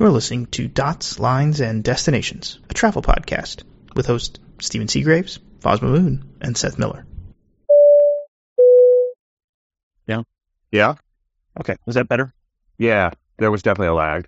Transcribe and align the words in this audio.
You're 0.00 0.08
listening 0.08 0.46
to 0.52 0.66
Dots, 0.66 1.20
Lines, 1.20 1.60
and 1.60 1.84
Destinations, 1.84 2.58
a 2.70 2.72
travel 2.72 3.02
podcast 3.02 3.64
with 3.94 4.06
hosts 4.06 4.40
Stephen 4.58 4.88
Seagraves, 4.88 5.38
Fosma 5.58 5.82
Moon, 5.82 6.24
and 6.40 6.56
Seth 6.56 6.78
Miller. 6.78 7.04
Yeah. 10.06 10.22
Yeah. 10.72 10.94
Okay. 11.60 11.76
Was 11.84 11.96
that 11.96 12.08
better? 12.08 12.32
Yeah. 12.78 13.10
There 13.36 13.50
was 13.50 13.62
definitely 13.62 13.88
a 13.88 13.94
lag. 13.94 14.26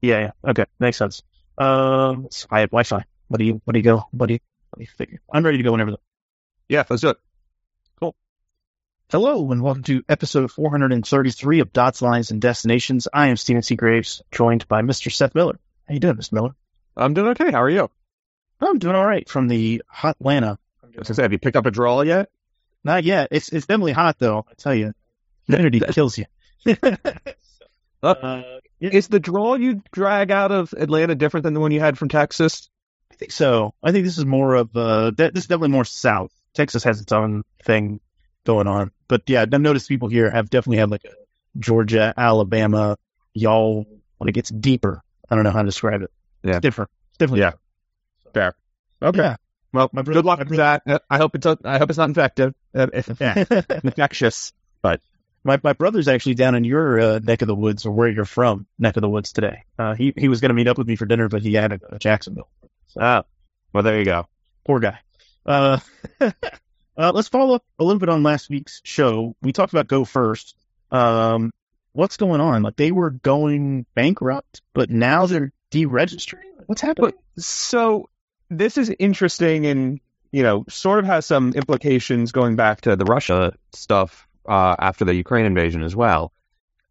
Yeah. 0.00 0.20
Yeah. 0.20 0.50
Okay. 0.50 0.64
Makes 0.78 0.98
sense. 0.98 1.24
Um, 1.58 2.28
I 2.48 2.60
had 2.60 2.70
Wi-Fi. 2.70 3.04
What 3.26 3.38
do 3.38 3.44
you? 3.44 3.60
What 3.64 3.72
do 3.72 3.80
you 3.80 3.84
go? 3.84 4.06
What 4.12 4.26
do 4.26 4.34
you? 4.34 4.40
What 4.70 4.78
do 4.78 4.84
you 4.84 4.90
figure? 4.96 5.20
I'm 5.32 5.44
ready 5.44 5.56
to 5.56 5.64
go 5.64 5.72
whenever. 5.72 5.90
The, 5.90 5.98
Yeah. 6.68 6.84
Let's 6.88 7.02
do 7.02 7.08
it. 7.08 7.16
Hello 9.10 9.52
and 9.52 9.62
welcome 9.62 9.82
to 9.84 10.02
episode 10.08 10.50
433 10.50 11.60
of 11.60 11.72
Dots, 11.72 12.02
Lines, 12.02 12.30
and 12.30 12.40
Destinations. 12.40 13.06
I 13.12 13.28
am 13.28 13.36
Stephen 13.36 13.62
Seagraves, 13.62 14.22
joined 14.32 14.66
by 14.66 14.80
Mr. 14.82 15.12
Seth 15.12 15.34
Miller. 15.34 15.60
How 15.86 15.94
you 15.94 16.00
doing, 16.00 16.16
Mr. 16.16 16.32
Miller? 16.32 16.54
I'm 16.96 17.14
doing 17.14 17.28
okay. 17.28 17.52
How 17.52 17.62
are 17.62 17.70
you? 17.70 17.90
I'm 18.60 18.78
doing 18.78 18.96
all 18.96 19.06
right 19.06 19.28
from 19.28 19.46
the 19.46 19.82
hot 19.86 20.16
Atlanta. 20.20 20.58
I 20.82 20.86
was 20.86 20.94
gonna 20.94 21.04
say, 21.04 21.22
have 21.22 21.32
you 21.32 21.38
picked 21.38 21.56
up 21.56 21.66
a 21.66 21.70
draw 21.70 22.00
yet? 22.00 22.30
Not 22.82 23.04
yet. 23.04 23.28
It's 23.30 23.50
it's 23.50 23.66
definitely 23.66 23.92
hot 23.92 24.16
though. 24.18 24.46
I 24.50 24.54
tell 24.56 24.74
you, 24.74 24.94
humidity 25.46 25.80
kills 25.80 26.18
you. 26.18 26.24
uh, 28.02 28.42
yeah, 28.80 28.90
Is 28.90 29.08
the 29.08 29.20
draw 29.20 29.54
you 29.54 29.82
drag 29.92 30.30
out 30.30 30.50
of 30.50 30.72
Atlanta 30.72 31.14
different 31.14 31.44
than 31.44 31.54
the 31.54 31.60
one 31.60 31.72
you 31.72 31.80
had 31.80 31.98
from 31.98 32.08
Texas? 32.08 32.70
I 33.12 33.16
think 33.16 33.32
so. 33.32 33.74
I 33.82 33.92
think 33.92 34.06
this 34.06 34.18
is 34.18 34.24
more 34.24 34.54
of 34.54 34.74
uh, 34.76 35.10
de- 35.10 35.30
this 35.30 35.44
is 35.44 35.48
definitely 35.48 35.68
more 35.68 35.84
south. 35.84 36.32
Texas 36.54 36.84
has 36.84 37.00
its 37.00 37.12
own 37.12 37.44
thing 37.62 38.00
going 38.44 38.66
on, 38.66 38.90
but 39.08 39.22
yeah, 39.26 39.42
I've 39.42 39.50
noticed 39.60 39.88
people 39.88 40.08
here 40.08 40.30
have 40.30 40.50
definitely 40.50 40.78
had 40.78 40.90
like 40.90 41.04
a 41.04 41.10
Georgia, 41.58 42.12
Alabama, 42.16 42.96
y'all 43.32 43.86
when 44.18 44.28
it 44.28 44.32
gets 44.32 44.50
deeper. 44.50 45.02
I 45.30 45.34
don't 45.34 45.44
know 45.44 45.50
how 45.50 45.62
to 45.62 45.66
describe 45.66 46.02
it. 46.02 46.10
Yeah. 46.42 46.52
It's 46.56 46.60
different. 46.60 46.90
It's 47.10 47.18
definitely 47.18 47.40
Yeah. 47.40 47.52
Fair. 48.32 48.54
Okay. 49.02 49.18
Yeah. 49.18 49.36
Well, 49.72 49.90
My 49.92 50.02
bro- 50.02 50.14
good 50.14 50.24
luck 50.24 50.38
with 50.40 50.56
that. 50.58 50.82
Uh, 50.86 50.98
I 51.10 51.18
hope 51.18 51.34
it's 51.34 51.46
I 51.46 51.78
hope 51.78 51.90
it's 51.90 51.98
not 51.98 52.08
infective. 52.08 52.54
Uh, 52.74 52.86
Yeah. 53.20 53.44
infectious. 53.82 54.52
But 54.82 55.00
my 55.42 55.58
my 55.64 55.72
brother's 55.72 56.06
actually 56.08 56.34
down 56.34 56.54
in 56.54 56.64
your 56.64 57.00
uh, 57.00 57.18
neck 57.22 57.42
of 57.42 57.48
the 57.48 57.54
woods, 57.54 57.84
or 57.86 57.90
where 57.92 58.08
you're 58.08 58.24
from, 58.24 58.66
neck 58.78 58.96
of 58.96 59.00
the 59.02 59.08
woods 59.08 59.32
today. 59.32 59.64
Uh, 59.78 59.94
he 59.94 60.12
he 60.16 60.28
was 60.28 60.40
going 60.40 60.50
to 60.50 60.54
meet 60.54 60.68
up 60.68 60.78
with 60.78 60.86
me 60.86 60.96
for 60.96 61.06
dinner, 61.06 61.28
but 61.28 61.42
he 61.42 61.54
had 61.54 61.68
to 61.72 61.78
go 61.78 61.88
to 61.88 61.98
Jacksonville. 61.98 62.48
Ah. 62.98 63.24
Well, 63.72 63.82
there 63.82 63.98
you 63.98 64.04
go. 64.04 64.26
Poor 64.64 64.78
guy. 64.80 64.98
Uh, 66.96 67.12
let's 67.12 67.28
follow 67.28 67.56
up 67.56 67.64
a 67.78 67.84
little 67.84 67.98
bit 67.98 68.08
on 68.08 68.22
last 68.22 68.48
week's 68.48 68.80
show. 68.84 69.34
We 69.42 69.52
talked 69.52 69.72
about 69.72 69.88
Go 69.88 70.04
First. 70.04 70.56
Um, 70.90 71.52
what's 71.92 72.16
going 72.16 72.40
on? 72.40 72.62
Like 72.62 72.76
they 72.76 72.92
were 72.92 73.10
going 73.10 73.86
bankrupt, 73.94 74.62
but 74.72 74.90
now 74.90 75.26
they're 75.26 75.52
deregistering. 75.70 76.42
What's 76.66 76.82
happening? 76.82 77.12
So 77.36 78.08
this 78.48 78.78
is 78.78 78.94
interesting 78.98 79.66
and, 79.66 80.00
you 80.30 80.42
know, 80.44 80.64
sort 80.68 81.00
of 81.00 81.06
has 81.06 81.26
some 81.26 81.52
implications 81.52 82.32
going 82.32 82.56
back 82.56 82.82
to 82.82 82.94
the 82.96 83.04
Russia 83.04 83.54
stuff 83.72 84.28
uh, 84.46 84.76
after 84.78 85.04
the 85.04 85.14
Ukraine 85.14 85.46
invasion 85.46 85.82
as 85.82 85.96
well. 85.96 86.32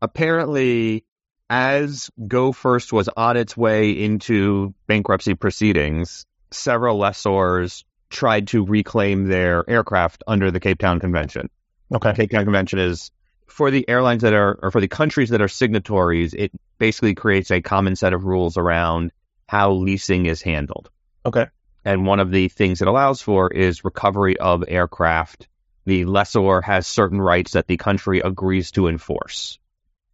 Apparently, 0.01 1.05
as 1.49 2.09
Go 2.27 2.51
First 2.51 2.91
was 2.91 3.07
on 3.15 3.37
its 3.37 3.55
way 3.55 3.91
into 3.91 4.73
bankruptcy 4.87 5.35
proceedings, 5.35 6.25
several 6.51 6.97
lessors 6.97 7.85
tried 8.13 8.47
to 8.49 8.65
reclaim 8.65 9.27
their 9.27 9.69
aircraft 9.69 10.23
under 10.27 10.51
the 10.51 10.59
Cape 10.59 10.79
Town 10.79 10.99
Convention. 10.99 11.49
okay. 11.93 12.13
Cape 12.13 12.31
Town 12.31 12.45
Convention 12.45 12.79
is 12.79 13.11
for 13.47 13.71
the 13.71 13.87
airlines 13.89 14.21
that 14.21 14.33
are, 14.33 14.57
or 14.61 14.71
for 14.71 14.79
the 14.79 14.87
countries 14.87 15.29
that 15.29 15.41
are 15.41 15.47
signatories, 15.47 16.33
it 16.33 16.51
basically 16.77 17.15
creates 17.15 17.51
a 17.51 17.61
common 17.61 17.95
set 17.95 18.13
of 18.13 18.23
rules 18.23 18.57
around 18.57 19.11
how 19.47 19.73
leasing 19.73 20.25
is 20.25 20.41
handled. 20.41 20.89
Okay. 21.25 21.47
And 21.85 22.05
one 22.05 22.19
of 22.19 22.31
the 22.31 22.47
things 22.47 22.81
it 22.81 22.87
allows 22.87 23.21
for 23.21 23.51
is 23.51 23.83
recovery 23.83 24.37
of 24.37 24.63
aircraft. 24.67 25.47
The 25.85 26.05
lessor 26.05 26.61
has 26.61 26.87
certain 26.87 27.21
rights 27.21 27.51
that 27.51 27.67
the 27.67 27.77
country 27.77 28.21
agrees 28.21 28.71
to 28.71 28.87
enforce. 28.87 29.59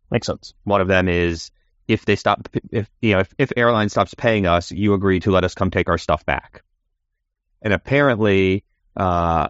Makes 0.09 0.28
sense. 0.28 0.53
One 0.63 0.81
of 0.81 0.88
them 0.88 1.07
is 1.07 1.51
if 1.88 2.06
they 2.06 2.16
stop, 2.16 2.50
if 2.72 2.90
you 3.01 3.13
know, 3.13 3.19
if, 3.19 3.34
if 3.38 3.51
airline 3.56 3.90
stops 3.90 4.13
paying 4.16 4.47
us, 4.47 4.72
you 4.72 4.94
agree 4.94 5.19
to 5.22 5.31
let 5.31 5.44
us 5.44 5.53
come 5.53 5.69
take 5.69 5.90
our 5.90 5.97
stuff 5.97 6.25
back. 6.25 6.63
And 7.62 7.74
apparently, 7.74 8.64
uh, 8.96 9.50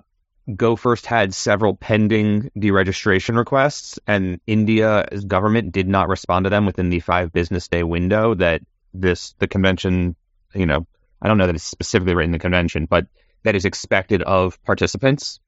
Go 0.56 0.75
First 0.75 1.06
had 1.06 1.34
several 1.34 1.75
pending 1.75 2.50
deregistration 2.58 3.38
requests, 3.38 4.00
and 4.08 4.40
India's 4.47 5.24
government 5.25 5.72
did 5.72 5.88
not 5.88 6.08
respond 6.08 6.46
to 6.46 6.50
them 6.50 6.66
within 6.66 6.90
the 6.90 7.02
five 7.02 7.31
business 7.31 7.68
day 7.68 7.84
window 7.84 8.34
that 8.36 8.62
this 8.94 9.34
the 9.38 9.48
convention, 9.48 10.16
you 10.56 10.66
know, 10.66 10.88
I 11.22 11.28
don't 11.28 11.38
know 11.38 11.46
that 11.46 11.56
it's 11.56 11.64
specifically 11.64 12.16
written 12.16 12.30
in 12.30 12.34
the 12.34 12.40
convention, 12.40 12.86
but 12.86 13.06
that 13.44 13.56
is 13.56 13.66
expected 13.66 14.24
of 14.24 14.62
participants. 14.64 15.40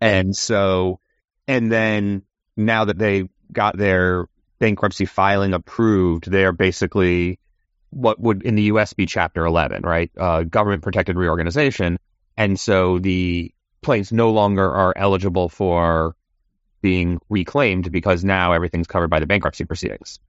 And 0.00 0.36
so, 0.36 1.00
and 1.48 1.72
then 1.72 2.22
now 2.56 2.84
that 2.86 2.98
they 2.98 3.28
got 3.52 3.76
their 3.76 4.26
bankruptcy 4.58 5.06
filing 5.06 5.54
approved, 5.54 6.30
they're 6.30 6.52
basically 6.52 7.38
what 7.90 8.20
would 8.20 8.42
in 8.42 8.54
the 8.54 8.62
U.S. 8.64 8.92
be 8.92 9.06
Chapter 9.06 9.44
11, 9.44 9.82
right? 9.82 10.10
Uh, 10.16 10.42
government 10.44 10.82
protected 10.82 11.16
reorganization. 11.16 11.98
And 12.36 12.58
so 12.58 12.98
the 12.98 13.52
planes 13.82 14.12
no 14.12 14.30
longer 14.30 14.70
are 14.70 14.92
eligible 14.96 15.48
for 15.48 16.14
being 16.82 17.20
reclaimed 17.28 17.90
because 17.92 18.24
now 18.24 18.52
everything's 18.52 18.86
covered 18.86 19.08
by 19.08 19.20
the 19.20 19.26
bankruptcy 19.26 19.64
proceedings. 19.64 20.20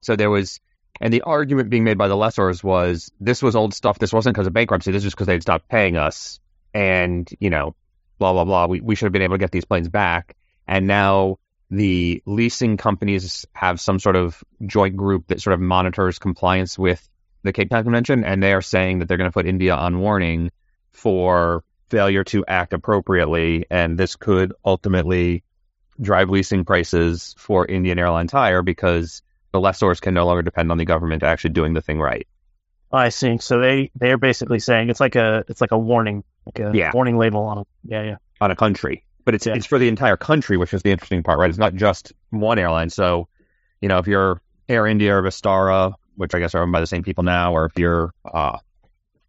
So 0.00 0.16
there 0.16 0.30
was, 0.30 0.60
and 1.00 1.12
the 1.12 1.22
argument 1.22 1.70
being 1.70 1.84
made 1.84 1.98
by 1.98 2.08
the 2.08 2.14
lessors 2.16 2.62
was 2.62 3.10
this 3.20 3.42
was 3.42 3.56
old 3.56 3.74
stuff. 3.74 3.98
This 3.98 4.12
wasn't 4.12 4.34
because 4.34 4.46
of 4.46 4.52
bankruptcy. 4.52 4.92
This 4.92 5.04
was 5.04 5.14
because 5.14 5.26
they'd 5.26 5.42
stopped 5.42 5.68
paying 5.68 5.96
us. 5.96 6.40
And, 6.72 7.28
you 7.40 7.50
know, 7.50 7.74
blah, 8.18 8.32
blah, 8.32 8.44
blah. 8.44 8.66
We, 8.66 8.80
we 8.80 8.94
should 8.94 9.06
have 9.06 9.12
been 9.12 9.22
able 9.22 9.34
to 9.34 9.38
get 9.38 9.50
these 9.50 9.64
planes 9.64 9.88
back. 9.88 10.36
And 10.68 10.86
now 10.86 11.38
the 11.70 12.22
leasing 12.26 12.76
companies 12.76 13.44
have 13.52 13.80
some 13.80 13.98
sort 13.98 14.16
of 14.16 14.42
joint 14.66 14.96
group 14.96 15.26
that 15.28 15.40
sort 15.40 15.54
of 15.54 15.60
monitors 15.60 16.18
compliance 16.18 16.78
with 16.78 17.06
the 17.42 17.52
Cape 17.52 17.70
Town 17.70 17.82
Convention. 17.82 18.24
And 18.24 18.42
they 18.42 18.52
are 18.52 18.62
saying 18.62 19.00
that 19.00 19.08
they're 19.08 19.16
going 19.16 19.30
to 19.30 19.34
put 19.34 19.46
India 19.46 19.74
on 19.74 19.98
warning 19.98 20.50
for 20.92 21.64
failure 21.88 22.24
to 22.24 22.44
act 22.46 22.72
appropriately. 22.72 23.66
And 23.70 23.98
this 23.98 24.16
could 24.16 24.52
ultimately 24.64 25.42
drive 26.00 26.30
leasing 26.30 26.64
prices 26.64 27.34
for 27.38 27.66
Indian 27.66 27.98
Airlines 27.98 28.32
higher 28.32 28.62
because 28.62 29.22
the 29.52 29.60
lessors 29.60 30.00
can 30.00 30.14
no 30.14 30.26
longer 30.26 30.42
depend 30.42 30.70
on 30.70 30.78
the 30.78 30.84
government 30.84 31.22
actually 31.22 31.50
doing 31.50 31.72
the 31.72 31.80
thing 31.80 31.98
right. 31.98 32.26
I 32.92 33.08
see. 33.08 33.38
So 33.38 33.58
they 33.60 33.90
they're 33.94 34.18
basically 34.18 34.58
saying 34.58 34.90
it's 34.90 35.00
like 35.00 35.16
a 35.16 35.44
it's 35.48 35.60
like 35.60 35.72
a 35.72 35.78
warning, 35.78 36.22
like 36.44 36.58
a 36.60 36.76
Yeah. 36.76 36.90
warning 36.94 37.16
label 37.16 37.40
on 37.44 37.58
it. 37.58 37.66
Yeah, 37.84 38.02
yeah. 38.02 38.16
on 38.40 38.50
a 38.50 38.56
country, 38.56 39.04
but 39.26 39.34
it's 39.34 39.44
Yeah. 39.44 39.54
it's 39.56 39.66
for 39.66 39.78
the 39.78 39.88
entire 39.88 40.16
country, 40.16 40.56
which 40.56 40.72
is 40.72 40.82
the 40.82 40.90
interesting 40.90 41.22
part, 41.22 41.38
right? 41.38 41.50
It's 41.50 41.58
not 41.58 41.74
just 41.74 42.14
one 42.30 42.58
airline. 42.58 42.88
So, 42.88 43.28
you 43.82 43.88
know, 43.90 43.98
if 43.98 44.06
you're 44.06 44.40
Air 44.70 44.86
India 44.86 45.14
or 45.14 45.22
Vistara, 45.22 45.92
which 46.14 46.34
I 46.34 46.38
guess 46.38 46.54
are 46.54 46.62
owned 46.62 46.72
by 46.72 46.80
the 46.80 46.86
same 46.86 47.02
people 47.02 47.24
now, 47.24 47.52
or 47.54 47.66
if 47.66 47.72
you're 47.78 48.14
uh, 48.24 48.56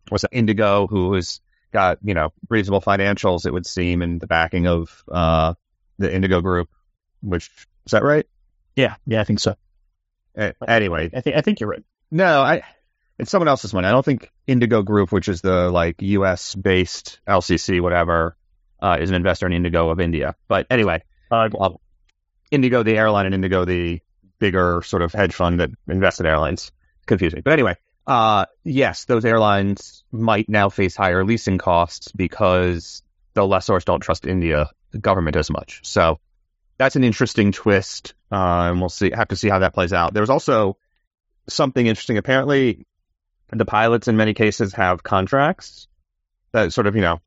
what's 0.07 0.21
that, 0.21 0.29
Indigo, 0.31 0.87
who 0.87 1.13
has 1.15 1.41
got 1.73 1.97
you 2.01 2.13
know 2.13 2.29
reasonable 2.49 2.79
financials, 2.81 3.45
it 3.45 3.51
would 3.51 3.65
seem, 3.65 4.01
and 4.01 4.21
the 4.21 4.27
backing 4.27 4.67
of 4.67 5.03
uh, 5.11 5.53
the 5.99 6.13
Indigo 6.13 6.39
Group, 6.41 6.69
which 7.21 7.49
is 7.85 7.91
that 7.91 8.03
right? 8.03 8.25
Yeah, 8.77 8.95
yeah, 9.05 9.19
I 9.19 9.23
think 9.25 9.39
so. 9.41 9.55
A- 10.37 10.53
anyway, 10.67 11.09
I 11.13 11.21
think 11.21 11.35
I 11.35 11.41
think 11.41 11.59
you're 11.59 11.69
right. 11.69 11.83
no, 12.11 12.41
I 12.41 12.61
it's 13.19 13.31
someone 13.31 13.47
else's 13.47 13.73
money. 13.73 13.87
I 13.87 13.91
don't 13.91 14.05
think 14.05 14.31
Indigo 14.45 14.83
Group, 14.83 15.11
which 15.11 15.27
is 15.27 15.41
the 15.41 15.69
like 15.71 16.01
U.S. 16.03 16.53
based 16.55 17.19
LCC, 17.27 17.81
whatever, 17.81 18.37
uh, 18.81 18.97
is 18.99 19.09
an 19.09 19.15
investor 19.15 19.45
in 19.45 19.53
Indigo 19.53 19.89
of 19.89 19.99
India. 19.99 20.35
But 20.47 20.67
anyway, 20.69 21.03
Uh, 21.31 21.49
well, 21.51 21.81
Indigo 22.51 22.83
the 22.83 22.97
airline 22.97 23.25
and 23.25 23.35
Indigo 23.35 23.65
the 23.65 24.01
bigger 24.39 24.81
sort 24.83 25.01
of 25.01 25.11
hedge 25.13 25.33
fund 25.33 25.59
that 25.59 25.69
invested 25.87 26.25
airlines. 26.25 26.71
Confusing, 27.05 27.41
but 27.41 27.53
anyway, 27.53 27.75
uh, 28.05 28.45
yes, 28.65 29.05
those 29.05 29.23
airlines 29.23 30.03
might 30.11 30.49
now 30.49 30.67
face 30.67 30.93
higher 30.95 31.23
leasing 31.23 31.57
costs 31.57 32.11
because 32.11 33.01
the 33.33 33.47
lessors 33.47 33.85
don't 33.85 34.01
trust 34.01 34.27
India 34.27 34.69
the 34.91 34.97
government 34.97 35.37
as 35.37 35.49
much. 35.49 35.79
So 35.83 36.19
that's 36.77 36.97
an 36.97 37.05
interesting 37.05 37.53
twist, 37.53 38.13
uh, 38.29 38.35
and 38.35 38.79
we'll 38.81 38.89
see. 38.89 39.11
Have 39.11 39.29
to 39.29 39.37
see 39.37 39.47
how 39.47 39.59
that 39.59 39.73
plays 39.73 39.93
out. 39.93 40.13
There 40.13 40.21
was 40.21 40.29
also 40.29 40.77
something 41.47 41.85
interesting. 41.85 42.17
Apparently, 42.17 42.85
the 43.49 43.65
pilots 43.65 44.07
in 44.09 44.17
many 44.17 44.33
cases 44.33 44.73
have 44.73 45.01
contracts 45.01 45.87
that 46.51 46.73
sort 46.73 46.87
of 46.87 46.95
you 46.95 47.01
know, 47.01 47.21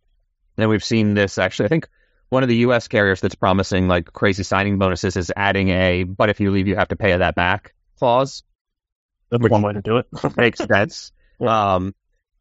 and 0.61 0.71
we've 0.71 0.85
seen 0.85 1.15
this 1.15 1.39
actually. 1.39 1.67
I 1.67 1.69
think 1.69 1.89
one 2.29 2.43
of 2.43 2.49
the 2.49 2.57
U.S. 2.57 2.89
carriers 2.89 3.21
that's 3.21 3.35
promising 3.35 3.89
like 3.89 4.13
crazy 4.13 4.43
signing 4.43 4.79
bonuses 4.79 5.17
is 5.17 5.33
adding 5.37 5.69
a 5.69 6.05
"but 6.05 6.31
if 6.31 6.41
you 6.41 6.51
leave, 6.51 6.69
you 6.69 6.77
have 6.77 6.89
to 6.89 6.97
pay 6.97 7.17
that 7.17 7.35
back" 7.35 7.75
clause. 7.99 8.43
that's 9.31 9.49
one 9.49 9.63
way 9.63 9.73
to 9.73 9.83
do 9.83 9.99
it. 9.99 10.07
Makes 10.37 10.61
sense. 10.61 11.13
Um, 11.41 11.95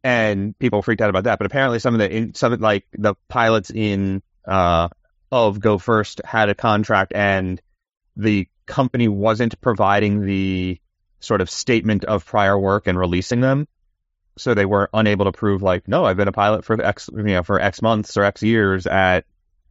and 0.04 0.60
people 0.60 0.82
freaked 0.82 1.02
out 1.02 1.10
about 1.10 1.24
that. 1.24 1.40
But 1.40 1.46
apparently, 1.46 1.80
some 1.80 1.94
of 1.94 2.00
the 2.00 2.14
in, 2.14 2.34
some 2.36 2.52
of, 2.52 2.60
like 2.60 2.86
the 2.92 3.16
pilots 3.30 3.70
in 3.70 4.22
uh 4.46 4.90
of 5.32 5.62
Go 5.62 5.78
First 5.78 6.20
had 6.26 6.50
a 6.50 6.54
contract, 6.54 7.14
and 7.16 7.62
the 8.18 8.50
company 8.66 9.08
wasn't 9.08 9.62
providing 9.62 10.26
the 10.26 10.82
sort 11.22 11.40
of 11.40 11.50
statement 11.50 12.04
of 12.04 12.26
prior 12.26 12.60
work 12.60 12.88
and 12.88 13.00
releasing 13.00 13.40
them. 13.40 13.70
So 14.40 14.54
they 14.54 14.66
were 14.66 14.90
unable 14.94 15.26
to 15.26 15.32
prove 15.32 15.62
like, 15.62 15.88
no, 15.88 16.06
I've 16.06 16.16
been 16.18 16.30
a 16.30 16.32
pilot 16.34 16.64
for 16.64 16.82
X, 16.82 17.10
you 17.14 17.24
know, 17.24 17.44
for 17.44 17.60
X 17.60 17.82
months 17.82 18.16
or 18.16 18.24
X 18.24 18.42
years 18.42 18.88
at 18.88 19.26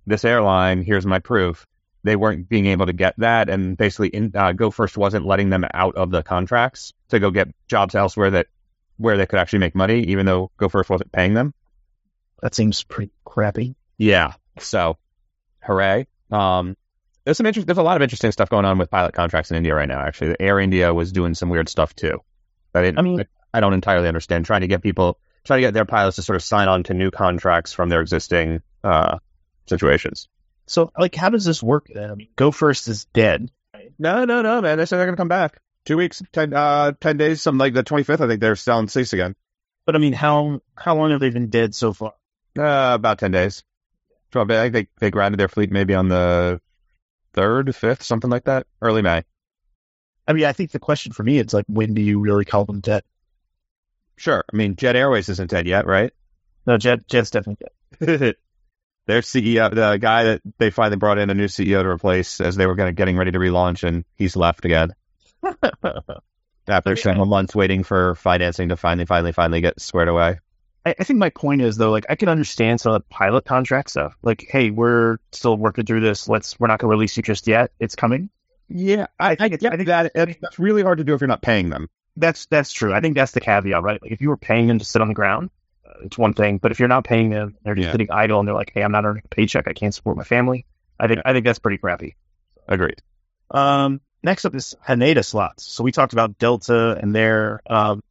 this 0.06 0.24
airline. 0.24 0.82
Here's 0.82 1.06
my 1.06 1.20
proof. 1.20 1.66
They 2.04 2.16
weren't 2.16 2.48
being 2.48 2.66
able 2.66 2.86
to 2.86 2.92
get 2.92 3.14
that, 3.18 3.48
and 3.48 3.76
basically, 3.76 4.08
in, 4.08 4.32
uh, 4.34 4.52
Go 4.52 4.70
First 4.70 4.96
wasn't 4.96 5.26
letting 5.26 5.50
them 5.50 5.64
out 5.74 5.96
of 5.96 6.10
the 6.10 6.22
contracts 6.22 6.92
to 7.08 7.18
go 7.18 7.30
get 7.30 7.48
jobs 7.66 7.94
elsewhere 7.94 8.30
that 8.30 8.46
where 8.98 9.16
they 9.16 9.26
could 9.26 9.38
actually 9.38 9.58
make 9.60 9.74
money, 9.74 10.00
even 10.04 10.24
though 10.24 10.50
Go 10.58 10.68
First 10.68 10.90
wasn't 10.90 11.12
paying 11.12 11.34
them. 11.34 11.52
That 12.40 12.54
seems 12.54 12.84
pretty 12.84 13.10
crappy. 13.24 13.74
Yeah. 13.96 14.34
So, 14.60 14.96
hooray. 15.60 16.06
Um, 16.30 16.76
there's 17.24 17.36
some 17.36 17.46
interest. 17.46 17.66
There's 17.66 17.78
a 17.78 17.82
lot 17.82 17.96
of 17.96 18.02
interesting 18.02 18.32
stuff 18.32 18.48
going 18.48 18.64
on 18.64 18.78
with 18.78 18.90
pilot 18.90 19.12
contracts 19.14 19.50
in 19.50 19.56
India 19.56 19.74
right 19.74 19.88
now. 19.88 20.00
Actually, 20.00 20.36
Air 20.38 20.60
India 20.60 20.94
was 20.94 21.10
doing 21.10 21.34
some 21.34 21.48
weird 21.48 21.68
stuff 21.68 21.94
too. 21.94 22.20
I 22.74 22.82
didn't. 22.82 22.98
I 22.98 23.02
mean- 23.02 23.24
I 23.52 23.60
don't 23.60 23.74
entirely 23.74 24.08
understand. 24.08 24.46
Trying 24.46 24.62
to 24.62 24.66
get 24.66 24.82
people, 24.82 25.18
trying 25.44 25.58
to 25.58 25.66
get 25.66 25.74
their 25.74 25.84
pilots 25.84 26.16
to 26.16 26.22
sort 26.22 26.36
of 26.36 26.42
sign 26.42 26.68
on 26.68 26.84
to 26.84 26.94
new 26.94 27.10
contracts 27.10 27.72
from 27.72 27.88
their 27.88 28.00
existing 28.00 28.62
uh, 28.84 29.18
situations. 29.66 30.28
So, 30.66 30.92
like, 30.98 31.14
how 31.14 31.30
does 31.30 31.44
this 31.44 31.62
work 31.62 31.86
then? 31.92 32.10
I 32.10 32.14
mean, 32.14 32.28
Go 32.36 32.50
First 32.50 32.88
is 32.88 33.06
dead. 33.06 33.50
No, 33.98 34.24
no, 34.24 34.42
no, 34.42 34.60
man. 34.60 34.78
They 34.78 34.86
said 34.86 34.98
they're 34.98 35.06
going 35.06 35.16
to 35.16 35.20
come 35.20 35.28
back. 35.28 35.58
Two 35.84 35.96
weeks, 35.96 36.22
ten, 36.32 36.52
uh, 36.52 36.92
ten 37.00 37.16
days, 37.16 37.40
something 37.40 37.58
like 37.58 37.74
the 37.74 37.82
25th. 37.82 38.20
I 38.20 38.28
think 38.28 38.40
they're 38.40 38.56
selling 38.56 38.88
seats 38.88 39.14
again. 39.14 39.34
But 39.86 39.96
I 39.96 39.98
mean, 39.98 40.12
how 40.12 40.60
how 40.76 40.96
long 40.96 41.12
have 41.12 41.20
they 41.20 41.30
been 41.30 41.48
dead 41.48 41.74
so 41.74 41.94
far? 41.94 42.12
Uh, 42.58 42.92
about 42.94 43.18
ten 43.18 43.30
days. 43.30 43.64
So 44.32 44.42
I 44.42 44.46
think 44.46 44.74
they 44.74 44.88
they 45.00 45.10
grounded 45.10 45.40
their 45.40 45.48
fleet 45.48 45.70
maybe 45.70 45.94
on 45.94 46.08
the 46.08 46.60
third, 47.32 47.74
fifth, 47.74 48.02
something 48.02 48.28
like 48.28 48.44
that, 48.44 48.66
early 48.82 49.00
May. 49.00 49.24
I 50.26 50.34
mean, 50.34 50.44
I 50.44 50.52
think 50.52 50.72
the 50.72 50.78
question 50.78 51.12
for 51.12 51.22
me 51.22 51.38
is 51.38 51.54
like, 51.54 51.64
when 51.68 51.94
do 51.94 52.02
you 52.02 52.20
really 52.20 52.44
call 52.44 52.66
them 52.66 52.80
dead? 52.80 53.02
Sure. 54.18 54.44
I 54.52 54.56
mean, 54.56 54.76
Jet 54.76 54.96
Airways 54.96 55.28
isn't 55.28 55.50
dead 55.50 55.66
yet, 55.66 55.86
right? 55.86 56.12
No, 56.66 56.76
Jet 56.76 57.06
Jet's 57.08 57.30
definitely 57.30 57.66
dead. 58.00 58.36
Their 59.06 59.22
CEO, 59.22 59.74
the 59.74 59.96
guy 59.96 60.24
that 60.24 60.42
they 60.58 60.68
finally 60.70 60.98
brought 60.98 61.16
in 61.18 61.30
a 61.30 61.34
new 61.34 61.46
CEO 61.46 61.82
to 61.82 61.88
replace 61.88 62.42
as 62.42 62.56
they 62.56 62.66
were 62.66 62.74
gonna, 62.74 62.92
getting 62.92 63.16
ready 63.16 63.30
to 63.30 63.38
relaunch, 63.38 63.82
and 63.82 64.04
he's 64.16 64.36
left 64.36 64.66
again 64.66 64.92
after 66.68 66.94
several 66.94 67.24
months 67.24 67.54
waiting 67.54 67.84
for 67.84 68.16
financing 68.16 68.68
to 68.68 68.76
finally, 68.76 69.06
finally, 69.06 69.32
finally 69.32 69.62
get 69.62 69.80
squared 69.80 70.08
away. 70.08 70.40
I, 70.84 70.94
I 70.98 71.04
think 71.04 71.18
my 71.18 71.30
point 71.30 71.62
is 71.62 71.76
though, 71.76 71.90
like 71.90 72.04
I 72.10 72.16
can 72.16 72.28
understand 72.28 72.80
some 72.80 72.92
of 72.92 73.00
the 73.00 73.06
pilot 73.08 73.44
contract 73.46 73.88
stuff. 73.90 74.14
Like, 74.22 74.46
hey, 74.50 74.70
we're 74.70 75.18
still 75.32 75.56
working 75.56 75.86
through 75.86 76.00
this. 76.00 76.28
Let's 76.28 76.60
we're 76.60 76.66
not 76.66 76.78
going 76.80 76.90
to 76.90 76.96
release 76.96 77.16
you 77.16 77.22
just 77.22 77.46
yet. 77.46 77.70
It's 77.80 77.94
coming. 77.94 78.28
Yeah, 78.68 79.06
I, 79.18 79.36
I 79.40 79.46
yeah, 79.58 79.70
I 79.72 79.76
think- 79.76 79.86
that 79.86 80.12
that's 80.14 80.58
really 80.58 80.82
hard 80.82 80.98
to 80.98 81.04
do 81.04 81.14
if 81.14 81.20
you're 81.22 81.28
not 81.28 81.40
paying 81.40 81.70
them. 81.70 81.88
That's 82.18 82.46
that's 82.46 82.72
true. 82.72 82.92
I 82.92 83.00
think 83.00 83.14
that's 83.14 83.32
the 83.32 83.40
caveat, 83.40 83.82
right? 83.82 84.00
Like 84.02 84.12
if 84.12 84.20
you 84.20 84.28
were 84.28 84.36
paying 84.36 84.66
them 84.66 84.78
to 84.78 84.84
sit 84.84 85.00
on 85.02 85.08
the 85.08 85.14
ground, 85.14 85.50
uh, 85.86 86.04
it's 86.04 86.18
one 86.18 86.34
thing. 86.34 86.58
But 86.58 86.72
if 86.72 86.78
you're 86.78 86.88
not 86.88 87.04
paying 87.04 87.30
them, 87.30 87.56
they're 87.62 87.74
just 87.74 87.86
Yeah. 87.86 87.92
sitting 87.92 88.10
idle 88.10 88.38
and 88.40 88.46
they're 88.48 88.54
like, 88.54 88.72
hey, 88.74 88.82
I'm 88.82 88.92
not 88.92 89.04
earning 89.04 89.22
a 89.24 89.28
paycheck. 89.28 89.68
I 89.68 89.72
can't 89.72 89.94
support 89.94 90.16
my 90.16 90.24
family. 90.24 90.66
I 90.98 91.06
think 91.06 91.20
I 91.24 91.32
think 91.32 91.44
that's 91.44 91.58
pretty 91.60 91.78
crappy. 91.78 92.16
Agreed. 92.66 93.00
Um, 93.50 94.00
next 94.22 94.44
up 94.44 94.54
is 94.54 94.74
Haneda 94.86 95.24
slots. 95.24 95.64
So 95.64 95.84
we 95.84 95.92
talked 95.92 96.12
about 96.12 96.38
Delta 96.38 96.98
and 97.00 97.14
their 97.14 97.62
um, 97.68 98.02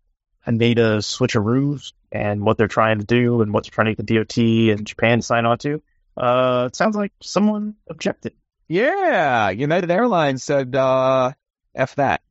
Haneda 0.47 0.99
switcheroos 0.99 1.91
and 2.11 2.41
what 2.41 2.57
they're 2.57 2.67
trying 2.69 2.99
to 2.99 3.05
do 3.05 3.41
and 3.41 3.53
what 3.53 3.65
they're 3.65 3.71
trying 3.71 3.93
to 3.93 3.95
get 3.95 4.07
the 4.07 4.15
DOT 4.15 4.37
and 4.77 4.87
Japan 4.87 5.19
to 5.19 5.21
sign 5.25 5.45
on 5.45 5.57
to. 5.59 5.81
Uh, 6.15 6.65
it 6.67 6.75
sounds 6.75 6.95
like 6.95 7.11
someone 7.21 7.75
objected. 7.89 8.33
Yeah, 8.69 9.49
United 9.49 9.91
Airlines 9.91 10.43
said, 10.43 10.75
uh, 10.75 11.33
"F 11.75 11.95
that." 11.95 12.21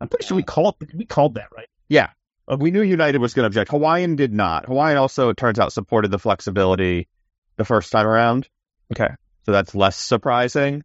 I'm 0.00 0.08
pretty 0.08 0.26
sure 0.26 0.36
we 0.36 0.42
called 0.42 0.76
we 0.94 1.04
called 1.04 1.34
that 1.34 1.48
right. 1.56 1.68
Yeah. 1.88 2.10
Uh, 2.46 2.56
we 2.58 2.70
knew 2.70 2.82
United 2.82 3.18
was 3.18 3.32
going 3.32 3.44
to 3.44 3.46
object. 3.46 3.70
Hawaiian 3.70 4.16
did 4.16 4.32
not. 4.32 4.66
Hawaiian 4.66 4.98
also, 4.98 5.30
it 5.30 5.36
turns 5.36 5.58
out, 5.58 5.72
supported 5.72 6.10
the 6.10 6.18
flexibility 6.18 7.08
the 7.56 7.64
first 7.64 7.90
time 7.90 8.06
around. 8.06 8.48
Okay. 8.92 9.08
So 9.46 9.52
that's 9.52 9.74
less 9.74 9.96
surprising. 9.96 10.82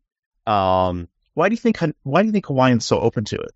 Um, 0.48 1.08
Why 1.34 1.50
do 1.50 1.54
you 1.54 1.58
think 1.58 1.78
Why 2.04 2.22
do 2.22 2.28
you 2.28 2.32
think 2.32 2.46
Hawaiian's 2.46 2.86
so 2.86 3.00
open 3.00 3.26
to 3.26 3.36
it? 3.38 3.52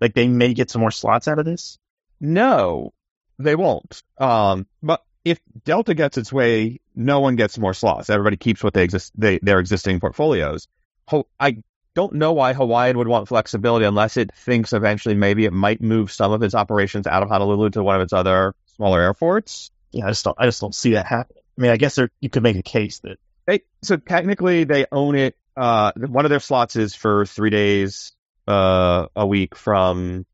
Like 0.00 0.14
they 0.14 0.28
may 0.28 0.54
get 0.54 0.70
some 0.70 0.80
more 0.80 0.90
slots 0.90 1.26
out 1.28 1.38
of 1.38 1.44
this. 1.44 1.78
no, 2.20 2.92
they 3.38 3.56
won't. 3.56 4.02
Um, 4.18 4.66
but 4.82 5.02
if 5.24 5.40
Delta 5.64 5.94
gets 5.94 6.18
its 6.18 6.32
way, 6.32 6.80
no 6.94 7.20
one 7.20 7.34
gets 7.34 7.58
more 7.58 7.74
slots. 7.74 8.10
Everybody 8.10 8.36
keeps 8.36 8.62
what 8.62 8.74
they 8.74 8.84
exist, 8.84 9.12
they, 9.16 9.38
their 9.42 9.58
existing 9.58 9.98
portfolios. 9.98 10.68
Ho- 11.08 11.26
I 11.40 11.62
don't 11.94 12.14
know 12.14 12.32
why 12.32 12.52
Hawaiian 12.52 12.98
would 12.98 13.08
want 13.08 13.28
flexibility 13.28 13.84
unless 13.84 14.16
it 14.16 14.34
thinks 14.34 14.72
eventually 14.72 15.14
maybe 15.14 15.44
it 15.44 15.52
might 15.52 15.80
move 15.80 16.10
some 16.10 16.32
of 16.32 16.42
its 16.42 16.54
operations 16.54 17.06
out 17.06 17.22
of 17.22 17.28
Honolulu 17.28 17.70
to 17.70 17.82
one 17.82 17.96
of 17.96 18.02
its 18.02 18.12
other 18.12 18.54
smaller 18.76 19.00
airports. 19.00 19.70
Yeah, 19.92 20.06
I 20.06 20.10
just 20.10 20.24
don't 20.24 20.36
I 20.38 20.46
just 20.46 20.60
don't 20.60 20.74
see 20.74 20.92
that 20.92 21.06
happening. 21.06 21.42
I 21.56 21.60
mean, 21.60 21.70
I 21.70 21.76
guess 21.76 21.94
there 21.94 22.10
you 22.20 22.30
could 22.30 22.42
make 22.42 22.56
a 22.56 22.62
case 22.62 22.98
that 23.00 23.18
They 23.46 23.62
so 23.82 23.96
technically 23.96 24.64
they 24.64 24.86
own 24.90 25.14
it. 25.14 25.36
Uh, 25.56 25.92
one 25.96 26.24
of 26.24 26.30
their 26.30 26.40
slots 26.40 26.74
is 26.74 26.96
for 26.96 27.26
three 27.26 27.50
days 27.50 28.12
uh, 28.48 29.06
a 29.14 29.24
week 29.24 29.54
from 29.54 30.26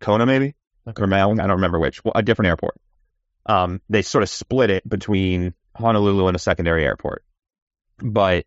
Kona, 0.00 0.26
maybe 0.26 0.54
or 0.86 1.06
Maui. 1.06 1.32
I 1.32 1.46
don't 1.46 1.50
remember 1.50 1.78
which. 1.78 2.04
Well, 2.04 2.12
a 2.14 2.22
different 2.22 2.48
airport. 2.48 2.76
Um, 3.46 3.80
they 3.88 4.02
sort 4.02 4.22
of 4.22 4.28
split 4.28 4.70
it 4.70 4.88
between 4.88 5.54
Honolulu 5.76 6.28
and 6.28 6.36
a 6.36 6.38
secondary 6.38 6.84
airport. 6.84 7.24
But 7.98 8.46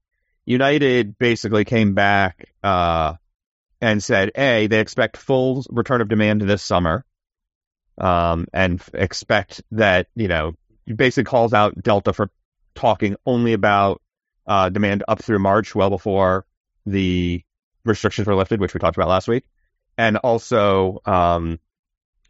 United 0.50 1.16
basically 1.20 1.64
came 1.64 1.94
back 1.94 2.50
uh, 2.64 3.14
and 3.80 4.04
said, 4.04 4.32
"A, 4.36 4.66
they 4.66 4.80
expect 4.80 5.16
full 5.16 5.64
return 5.70 6.02
of 6.02 6.10
demand 6.10 6.42
this 6.42 6.64
summer, 6.64 7.06
um, 8.00 8.48
and 8.52 8.82
f- 8.82 8.90
expect 8.94 9.62
that 9.72 10.08
you 10.16 10.28
know." 10.28 10.54
Basically 10.88 11.26
calls 11.26 11.54
out 11.54 11.80
Delta 11.80 12.14
for 12.14 12.32
talking 12.74 13.16
only 13.24 13.54
about 13.54 14.02
uh, 14.48 14.70
demand 14.70 15.04
up 15.08 15.22
through 15.22 15.38
March, 15.38 15.76
well 15.76 15.92
before 15.92 16.48
the 16.88 17.44
restrictions 17.86 18.26
were 18.28 18.34
lifted, 18.34 18.60
which 18.60 18.74
we 18.74 18.80
talked 18.80 18.98
about 18.98 19.08
last 19.08 19.28
week. 19.28 19.44
And 20.00 20.18
also, 20.18 21.00
um, 21.06 21.60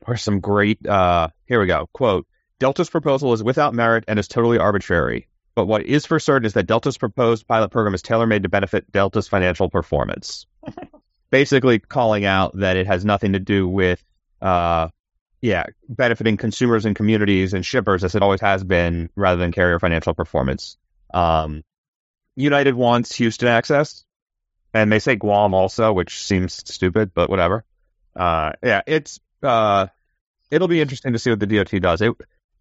there's 0.06 0.22
some 0.22 0.42
great, 0.42 0.86
uh, 0.86 1.30
here 1.46 1.62
we 1.62 1.68
go. 1.68 1.88
Quote, 1.94 2.28
Delta's 2.60 2.90
proposal 2.90 3.32
is 3.32 3.42
without 3.42 3.74
merit 3.74 4.04
and 4.10 4.20
is 4.20 4.28
totally 4.28 4.58
arbitrary. 4.58 5.30
But 5.60 5.66
what 5.66 5.86
is 5.86 6.06
for 6.06 6.22
certain 6.22 6.46
is 6.46 6.54
that 6.54 6.68
Delta's 6.68 6.98
proposed 6.98 7.46
pilot 7.46 7.68
program 7.68 7.94
is 7.94 8.02
tailor 8.02 8.26
made 8.26 8.44
to 8.44 8.50
benefit 8.50 8.90
Delta's 8.94 9.28
financial 9.28 9.70
performance. 9.70 10.46
Basically, 11.32 11.80
calling 11.80 12.24
out 12.24 12.58
that 12.60 12.78
it 12.78 12.88
has 12.88 13.04
nothing 13.04 13.34
to 13.34 13.40
do 13.40 13.68
with, 13.68 14.02
uh, 14.42 14.88
yeah, 15.42 15.66
benefiting 15.90 16.38
consumers 16.38 16.86
and 16.86 16.96
communities 16.96 17.54
and 17.54 17.66
shippers 17.66 18.06
as 18.06 18.16
it 18.16 18.22
always 18.22 18.40
has 18.40 18.64
been, 18.64 19.10
rather 19.18 19.38
than 19.38 19.52
carrier 19.52 19.80
financial 19.80 20.14
performance. 20.14 20.78
Um, 21.14 21.66
United 22.38 22.74
wants 22.74 23.14
Houston 23.16 23.50
access, 23.50 24.06
and 24.74 24.90
they 24.90 25.00
say 25.00 25.18
Guam 25.18 25.54
also, 25.54 25.92
which 25.92 26.24
seems 26.24 26.54
stupid, 26.54 27.12
but 27.14 27.30
whatever. 27.30 27.66
Uh, 28.16 28.54
yeah, 28.64 28.82
it's 28.88 29.20
uh, 29.44 29.88
it'll 30.50 30.70
be 30.70 30.80
interesting 30.80 31.12
to 31.12 31.20
see 31.20 31.32
what 31.32 31.42
the 31.42 31.48
DOT 31.48 31.82
does. 31.82 32.02
It, 32.02 32.14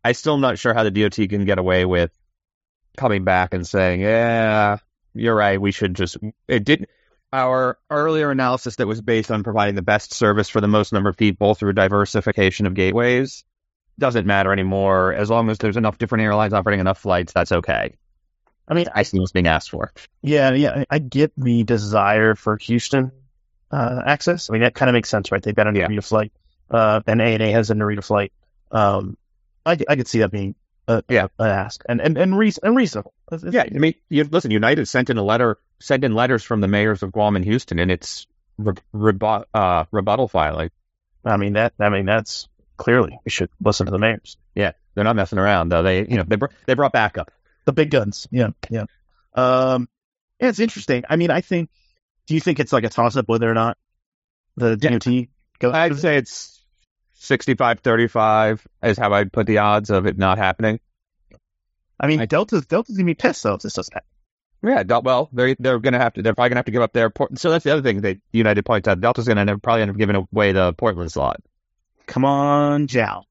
I 0.02 0.10
still 0.10 0.34
am 0.34 0.40
not 0.40 0.58
sure 0.58 0.74
how 0.74 0.82
the 0.82 0.90
DOT 0.90 1.28
can 1.28 1.44
get 1.44 1.60
away 1.60 1.84
with 1.84 2.10
coming 2.98 3.24
back 3.24 3.54
and 3.54 3.66
saying, 3.66 4.00
"Yeah, 4.02 4.78
you're 5.14 5.34
right. 5.34 5.60
We 5.60 5.72
should 5.72 5.94
just." 5.94 6.18
It 6.46 6.64
did. 6.64 6.86
Our 7.32 7.78
earlier 7.90 8.30
analysis 8.30 8.76
that 8.76 8.86
was 8.86 9.02
based 9.02 9.30
on 9.30 9.42
providing 9.42 9.74
the 9.74 9.82
best 9.82 10.14
service 10.14 10.48
for 10.48 10.60
the 10.62 10.68
most 10.68 10.92
number 10.92 11.10
of 11.10 11.16
people 11.16 11.54
through 11.54 11.74
diversification 11.74 12.66
of 12.66 12.72
gateways 12.74 13.44
doesn't 13.98 14.26
matter 14.26 14.52
anymore. 14.52 15.12
As 15.12 15.28
long 15.28 15.50
as 15.50 15.58
there's 15.58 15.76
enough 15.76 15.98
different 15.98 16.24
airlines 16.24 16.54
operating 16.54 16.80
enough 16.80 16.98
flights, 16.98 17.32
that's 17.32 17.52
okay. 17.52 17.94
I 18.66 18.74
mean, 18.74 18.86
I 18.94 19.02
see 19.02 19.18
what's 19.18 19.32
being 19.32 19.46
asked 19.46 19.70
for. 19.70 19.92
Yeah, 20.22 20.52
yeah, 20.52 20.84
I 20.90 20.98
get 20.98 21.32
the 21.36 21.64
desire 21.64 22.34
for 22.34 22.56
Houston 22.58 23.12
uh, 23.70 24.00
access. 24.06 24.48
I 24.48 24.52
mean, 24.52 24.62
that 24.62 24.74
kind 24.74 24.88
of 24.88 24.94
makes 24.94 25.08
sense, 25.08 25.32
right? 25.32 25.42
They've 25.42 25.54
got 25.54 25.66
a 25.66 25.78
Yeah. 25.78 25.88
Narita 25.88 26.04
flight, 26.04 26.32
uh, 26.70 27.00
and 27.06 27.20
A&A 27.20 27.50
has 27.52 27.70
a 27.70 27.74
Narita 27.74 28.04
flight. 28.04 28.32
Um, 28.70 29.16
I, 29.66 29.76
I 29.88 29.96
could 29.96 30.08
see 30.08 30.20
that 30.20 30.30
being 30.30 30.54
a, 30.88 31.02
Yeah. 31.08 31.28
an 31.38 31.46
ask 31.48 31.82
and 31.88 32.00
and 32.00 32.18
and, 32.18 32.36
reason, 32.36 32.62
and 32.66 32.76
reasonable. 32.76 33.12
It's- 33.30 33.42
it's- 33.46 33.54
Yeah, 33.54 33.72
I 33.74 33.78
mean, 33.78 33.94
you, 34.08 34.24
listen, 34.24 34.50
United 34.50 34.86
sent 34.88 35.10
in 35.10 35.18
a 35.18 35.22
letter, 35.22 35.58
sent 35.80 36.02
in 36.04 36.14
letters 36.14 36.42
from 36.42 36.60
the 36.60 36.68
mayors 36.68 37.02
of 37.04 37.12
Guam 37.12 37.36
and 37.36 37.44
Houston, 37.44 37.78
and 37.78 37.90
it's 37.90 38.26
re- 38.56 38.74
rebu- 38.92 39.44
uh, 39.54 39.84
rebuttal 39.92 40.26
filing. 40.28 40.70
I 41.24 41.36
mean 41.36 41.52
that. 41.52 41.74
I 41.78 41.88
mean 41.90 42.06
that's 42.06 42.48
clearly 42.76 43.18
we 43.24 43.30
should 43.30 43.50
listen 43.60 43.86
to 43.86 43.92
the 43.92 43.98
mayors, 43.98 44.36
Yeah, 44.54 44.72
they're 44.94 45.04
not 45.04 45.14
messing 45.16 45.38
around 45.38 45.68
though. 45.68 45.82
They, 45.82 46.00
you 46.06 46.16
know, 46.16 46.24
they 46.26 46.36
br- 46.36 46.46
they 46.66 46.74
brought 46.74 46.92
backup. 46.92 47.30
the 47.64 47.72
big 47.72 47.90
guns. 47.90 48.26
Yeah, 48.30 48.48
yeah. 48.70 48.84
Um, 49.34 49.88
yeah, 50.40 50.48
it's 50.48 50.58
interesting. 50.60 51.04
I 51.08 51.16
mean, 51.16 51.30
I 51.30 51.40
think. 51.42 51.70
Do 52.26 52.34
you 52.34 52.40
think 52.40 52.60
it's 52.60 52.72
like 52.74 52.84
a 52.84 52.88
toss 52.90 53.16
up 53.16 53.26
whether 53.28 53.50
or 53.50 53.54
not 53.54 53.76
the 54.56 54.78
Yeah. 54.80 54.98
DOT 54.98 55.28
goes? 55.58 55.74
I'd 55.74 55.98
say 55.98 56.16
it's 56.18 56.57
65-35 57.20 58.60
is 58.82 58.98
how 58.98 59.12
I'd 59.12 59.32
put 59.32 59.46
the 59.46 59.58
odds 59.58 59.90
of 59.90 60.06
it 60.06 60.18
not 60.18 60.38
happening. 60.38 60.80
I 62.00 62.06
mean, 62.06 62.20
I- 62.20 62.26
Delta's 62.26 62.66
Delta's 62.66 62.96
gonna 62.96 63.06
be 63.06 63.14
pissed 63.14 63.42
though 63.42 63.54
if 63.54 63.62
this 63.62 63.74
doesn't 63.74 63.92
happen. 63.94 64.08
Yeah, 64.62 64.82
Del- 64.82 65.02
well, 65.02 65.28
they're 65.32 65.54
they're 65.58 65.78
gonna 65.78 65.98
have 65.98 66.14
to. 66.14 66.22
They're 66.22 66.34
probably 66.34 66.50
gonna 66.50 66.58
have 66.58 66.64
to 66.66 66.72
give 66.72 66.82
up 66.82 66.92
their. 66.92 67.10
Port- 67.10 67.38
so 67.38 67.50
that's 67.50 67.64
the 67.64 67.72
other 67.72 67.82
thing 67.82 68.00
that 68.02 68.18
United 68.32 68.64
points 68.64 68.88
out. 68.88 69.00
Delta's 69.00 69.26
gonna 69.28 69.40
end 69.40 69.50
up, 69.50 69.62
probably 69.62 69.82
end 69.82 69.90
up 69.92 69.96
giving 69.96 70.16
away 70.16 70.52
the 70.52 70.72
Portland 70.72 71.12
slot. 71.12 71.40
Come 72.06 72.24
on, 72.24 72.86
Jow. 72.86 73.24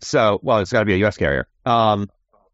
So, 0.00 0.38
well, 0.42 0.60
it's 0.60 0.72
got 0.72 0.78
to 0.80 0.84
be 0.86 0.94
a 0.94 0.98
U.S. 0.98 1.16
carrier. 1.18 1.46
Um, 1.66 2.08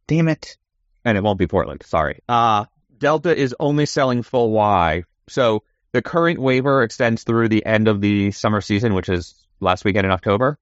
Damn 0.09 0.27
it. 0.29 0.57
and 1.05 1.17
it 1.17 1.23
won't 1.23 1.39
be 1.39 1.47
Portland. 1.47 1.83
Sorry. 1.85 2.21
Uh, 2.29 2.65
Delta 2.99 3.37
is 3.37 3.55
only 3.61 3.87
selling 3.87 4.23
full 4.25 4.51
Y. 4.51 5.05
So 5.29 5.63
the 5.93 6.03
current 6.03 6.41
waiver 6.41 6.83
extends 6.83 7.23
through 7.23 7.49
the 7.51 7.65
end 7.65 7.87
of 7.87 8.01
the 8.01 8.33
summer 8.33 8.61
season, 8.61 8.95
which 8.95 9.09
is 9.09 9.35
last 9.61 9.85
weekend 9.85 10.07
in 10.07 10.11
October. 10.13 10.59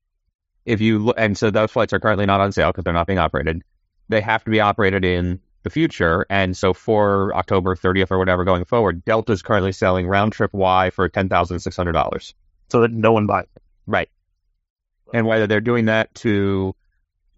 If 0.65 0.81
you 0.81 0.99
look, 0.99 1.17
and 1.19 1.37
so 1.37 1.51
those 1.51 1.71
flights 1.71 1.93
are 1.93 2.01
currently 2.01 2.27
not 2.27 2.41
on 2.41 2.53
sale 2.53 2.71
because 2.71 2.85
they're 2.85 2.93
not 2.93 3.07
being 3.07 3.19
operated. 3.19 3.63
They 4.09 4.21
have 4.21 4.45
to 4.45 4.51
be 4.51 4.61
operated 4.61 5.05
in 5.05 5.41
the 5.63 5.71
future. 5.71 6.27
And 6.31 6.57
so 6.57 6.73
for 6.73 7.35
October 7.35 7.75
30th 7.75 8.11
or 8.11 8.19
whatever 8.19 8.45
going 8.45 8.65
forward, 8.65 9.05
Delta 9.05 9.33
is 9.33 9.43
currently 9.43 9.73
selling 9.73 10.07
round 10.07 10.33
trip 10.33 10.53
Y 10.53 10.91
for 10.91 11.09
$10,600. 11.09 12.35
So 12.69 12.81
that 12.83 12.93
no 12.93 13.13
one 13.13 13.27
buys. 13.27 13.47
Right. 13.87 14.09
And 15.13 15.27
whether 15.27 15.47
they're 15.47 15.61
doing 15.61 15.87
that 15.87 16.15
to 16.17 16.75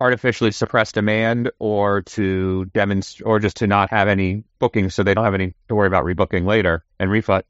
artificially 0.00 0.50
suppress 0.50 0.92
demand 0.92 1.50
or 1.58 2.02
to 2.02 2.66
demonstrate 2.66 3.26
or 3.26 3.38
just 3.38 3.58
to 3.58 3.66
not 3.66 3.90
have 3.90 4.08
any 4.08 4.44
bookings 4.58 4.94
so 4.94 5.02
they 5.02 5.14
don't 5.14 5.24
have 5.24 5.34
any 5.34 5.54
to 5.68 5.74
worry 5.74 5.86
about 5.86 6.04
rebooking 6.04 6.46
later 6.46 6.84
and 6.98 7.10
refunds 7.10 7.44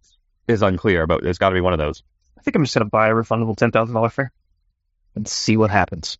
is 0.47 0.62
unclear, 0.62 1.06
but 1.06 1.25
it's 1.25 1.38
got 1.38 1.49
to 1.50 1.54
be 1.54 1.61
one 1.61 1.73
of 1.73 1.78
those. 1.78 2.02
I 2.38 2.42
think 2.42 2.54
I'm 2.54 2.64
just 2.64 2.75
going 2.75 2.87
to 2.87 2.90
buy 2.90 3.09
a 3.09 3.14
refundable 3.14 3.56
$10,000 3.56 4.12
fare 4.12 4.33
and 5.17 5.27
see 5.27 5.57
what 5.57 5.71
happens. 5.71 6.19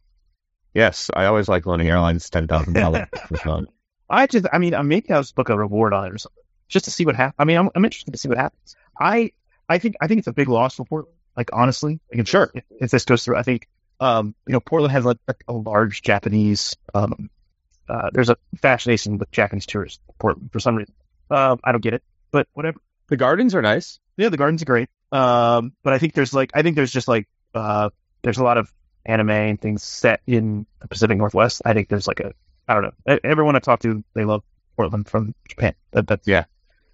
Yes, 0.75 1.11
I 1.15 1.27
always 1.27 1.49
like 1.49 1.65
loaning 1.67 1.89
airlines 1.89 2.29
$10,000. 2.31 3.67
I 4.11 4.27
just, 4.27 4.47
I 4.53 4.59
mean, 4.59 4.75
uh, 4.75 4.83
maybe 4.83 5.11
I'll 5.11 5.23
just 5.23 5.35
book 5.35 5.49
a 5.49 5.57
reward 5.57 5.93
on 5.93 6.07
it 6.07 6.13
or 6.13 6.19
something, 6.19 6.43
just 6.69 6.85
to 6.87 6.91
see 6.91 7.07
what 7.07 7.17
happens. 7.17 7.37
I 7.39 7.45
mean, 7.45 7.57
I'm, 7.57 7.71
I'm 7.75 7.85
interested 7.85 8.13
to 8.13 8.19
see 8.19 8.29
what 8.29 8.39
happens. 8.39 8.77
I, 8.99 9.33
I 9.69 9.79
think, 9.79 9.97
I 10.01 10.07
think 10.07 10.19
it's 10.19 10.27
a 10.29 10.33
big 10.33 10.49
loss 10.49 10.75
for 10.77 10.85
Portland. 10.85 11.17
Like 11.37 11.51
honestly, 11.53 12.01
like 12.15 12.27
Sure. 12.27 12.51
if, 12.55 12.65
if 12.81 12.91
this 12.91 13.05
goes 13.05 13.25
through, 13.25 13.37
I 13.37 13.43
think, 13.43 13.69
um, 14.01 14.35
you 14.47 14.53
know, 14.53 14.61
Portland 14.61 14.93
has 14.93 15.05
like 15.05 15.19
a, 15.29 15.35
a 15.49 15.53
large 15.53 16.03
Japanese, 16.03 16.77
um, 16.95 17.31
uh, 17.89 18.11
there's 18.13 18.31
a 18.31 18.37
fascination 18.61 19.19
with 19.19 19.31
Japanese 19.31 19.67
tourists. 19.67 20.01
Portland 20.19 20.51
for 20.53 20.61
some 20.61 20.77
reason. 20.77 20.95
Um, 21.31 21.59
I 21.65 21.73
don't 21.73 21.81
get 21.83 21.95
it, 21.95 22.03
but 22.31 22.49
whatever. 22.53 22.79
the 23.09 23.17
gardens 23.17 23.55
are 23.55 23.63
nice. 23.63 23.99
Yeah, 24.17 24.29
the 24.29 24.37
gardens 24.37 24.63
are 24.63 24.67
great. 24.67 24.89
Um, 25.13 25.73
but 25.83 25.93
I 25.93 25.99
think 25.99 26.15
there's 26.15 26.33
like, 26.35 26.51
I 26.55 26.63
think 26.63 26.77
there's 26.77 26.93
just 26.93 27.09
like, 27.09 27.29
uh, 27.55 27.91
there's 28.23 28.39
a 28.39 28.45
lot 28.45 28.59
of 28.59 28.73
anime 29.07 29.31
and 29.31 29.61
things 29.61 29.83
set 29.83 30.21
in 30.27 30.67
the 30.81 30.89
Pacific 30.89 31.17
Northwest. 31.17 31.63
I 31.65 31.73
think 31.73 31.89
there's 31.89 32.07
like 32.07 32.21
a, 32.21 32.33
I 32.69 32.75
don't 32.75 32.83
know. 32.85 33.19
Everyone 33.25 33.57
I 33.57 33.61
talk 33.61 33.81
to, 33.81 34.05
they 34.15 34.25
love 34.25 34.43
Portland 34.77 35.09
from 35.09 35.35
Japan. 35.49 35.75
That, 35.93 36.07
that's 36.07 36.27
Yeah. 36.27 36.45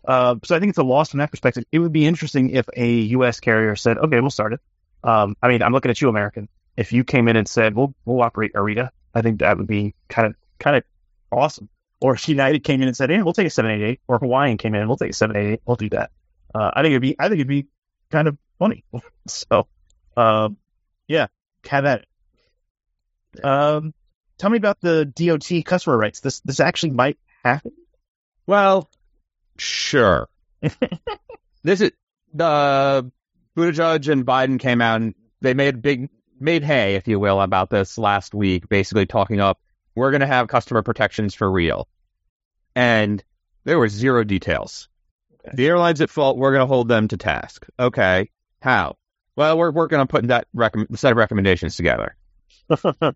Uh, 0.04 0.36
so 0.44 0.56
I 0.56 0.58
think 0.58 0.70
it's 0.70 0.78
a 0.78 0.82
loss 0.82 1.10
from 1.10 1.18
that 1.18 1.30
perspective. 1.30 1.64
It 1.70 1.78
would 1.78 1.92
be 1.92 2.06
interesting 2.06 2.50
if 2.50 2.66
a 2.76 2.90
U.S. 3.16 3.38
carrier 3.38 3.76
said, 3.76 3.98
"Okay, 3.98 4.20
we'll 4.20 4.30
start 4.30 4.52
it." 4.52 4.60
Um, 5.04 5.36
I 5.40 5.48
mean, 5.48 5.62
I'm 5.62 5.72
looking 5.72 5.90
at 5.90 6.00
you, 6.00 6.08
American. 6.08 6.48
If 6.76 6.92
you 6.92 7.04
came 7.04 7.28
in 7.28 7.36
and 7.36 7.46
said, 7.46 7.76
"We'll 7.76 7.94
we'll 8.04 8.20
operate 8.20 8.52
Narita," 8.54 8.90
I 9.14 9.22
think 9.22 9.40
that 9.40 9.58
would 9.58 9.68
be 9.68 9.94
kind 10.08 10.26
of 10.26 10.34
kind 10.58 10.76
of 10.76 10.82
awesome. 11.30 11.68
Or 12.00 12.14
if 12.14 12.28
United 12.28 12.64
came 12.64 12.82
in 12.82 12.88
and 12.88 12.96
said, 12.96 13.10
"Yeah, 13.10 13.22
we'll 13.22 13.32
take 13.32 13.46
a 13.46 13.50
788," 13.50 14.00
or 14.08 14.18
Hawaiian 14.18 14.58
came 14.58 14.74
in, 14.74 14.80
and 14.80 14.88
we'll 14.88 14.96
take 14.96 15.10
a 15.10 15.14
788. 15.14 15.60
We'll 15.64 15.76
do 15.76 15.90
that. 15.90 16.10
Uh, 16.52 16.72
I 16.74 16.82
think 16.82 16.92
it'd 16.92 17.02
be 17.02 17.14
I 17.18 17.28
think 17.28 17.34
it'd 17.34 17.46
be 17.46 17.66
kind 18.10 18.26
of 18.26 18.36
funny. 18.58 18.84
so, 19.28 19.68
um, 20.16 20.56
yeah, 21.06 21.28
have 21.66 21.84
at 21.84 22.00
it. 23.34 23.44
Um, 23.44 23.94
tell 24.38 24.50
me 24.50 24.58
about 24.58 24.80
the 24.80 25.04
DOT 25.04 25.64
customer 25.64 25.96
rights. 25.96 26.20
This 26.20 26.40
this 26.40 26.60
actually 26.60 26.92
might 26.92 27.18
happen. 27.44 27.72
Well, 28.46 28.90
sure. 29.58 30.28
this 31.62 31.80
is 31.80 31.92
the 32.34 33.10
Buttigieg 33.56 34.12
and 34.12 34.26
Biden 34.26 34.58
came 34.58 34.80
out 34.80 35.00
and 35.00 35.14
they 35.40 35.54
made 35.54 35.82
big 35.82 36.08
made 36.38 36.64
hay, 36.64 36.96
if 36.96 37.08
you 37.08 37.18
will, 37.18 37.40
about 37.40 37.70
this 37.70 37.98
last 37.98 38.34
week, 38.34 38.68
basically 38.68 39.06
talking 39.06 39.40
up 39.40 39.58
we're 39.94 40.10
going 40.10 40.20
to 40.20 40.26
have 40.26 40.48
customer 40.48 40.82
protections 40.82 41.34
for 41.34 41.50
real, 41.50 41.88
and 42.74 43.22
there 43.64 43.78
were 43.78 43.88
zero 43.88 44.24
details. 44.24 44.88
Okay. 45.34 45.56
The 45.56 45.66
airlines 45.66 46.00
at 46.00 46.10
fault, 46.10 46.36
we're 46.36 46.52
going 46.52 46.62
to 46.62 46.72
hold 46.72 46.88
them 46.88 47.08
to 47.08 47.16
task. 47.16 47.66
Okay, 47.78 48.30
how? 48.60 48.96
Well, 49.36 49.56
we're 49.56 49.70
working 49.70 49.98
on 49.98 50.06
putting 50.08 50.28
that 50.28 50.46
recomm 50.54 50.96
set 50.98 51.12
of 51.12 51.18
recommendations 51.18 51.76
together. 51.76 52.16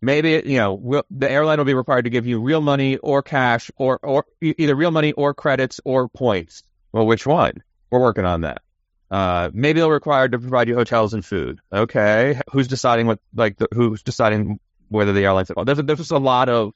Maybe 0.00 0.42
you 0.44 0.58
know 0.58 0.74
we'll, 0.74 1.02
the 1.10 1.30
airline 1.30 1.58
will 1.58 1.64
be 1.64 1.74
required 1.74 2.04
to 2.04 2.10
give 2.10 2.26
you 2.26 2.40
real 2.40 2.60
money 2.60 2.96
or 2.98 3.22
cash 3.22 3.70
or 3.76 3.98
or 4.02 4.26
either 4.40 4.76
real 4.76 4.92
money 4.92 5.12
or 5.12 5.34
credits 5.34 5.80
or 5.84 6.08
points. 6.08 6.62
Well, 6.92 7.06
which 7.06 7.26
one? 7.26 7.64
We're 7.90 8.00
working 8.00 8.24
on 8.24 8.42
that. 8.42 8.62
Uh, 9.10 9.50
maybe 9.52 9.80
they'll 9.80 9.90
require 9.90 10.28
to 10.28 10.38
provide 10.38 10.68
you 10.68 10.74
hotels 10.74 11.14
and 11.14 11.24
food. 11.24 11.60
Okay, 11.72 12.40
who's 12.52 12.68
deciding 12.68 13.06
what 13.06 13.18
like 13.34 13.56
the, 13.56 13.66
who's 13.72 14.02
deciding 14.02 14.60
whether 14.88 15.12
the 15.12 15.24
airlines? 15.24 15.50
There's 15.64 15.78
there's 15.78 15.98
just 15.98 16.12
a 16.12 16.18
lot 16.18 16.48
of 16.48 16.74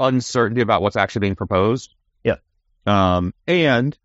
uncertainty 0.00 0.62
about 0.62 0.82
what's 0.82 0.96
actually 0.96 1.20
being 1.20 1.36
proposed. 1.36 1.94
Yeah. 2.24 2.36
Um, 2.86 3.32
and 3.46 3.96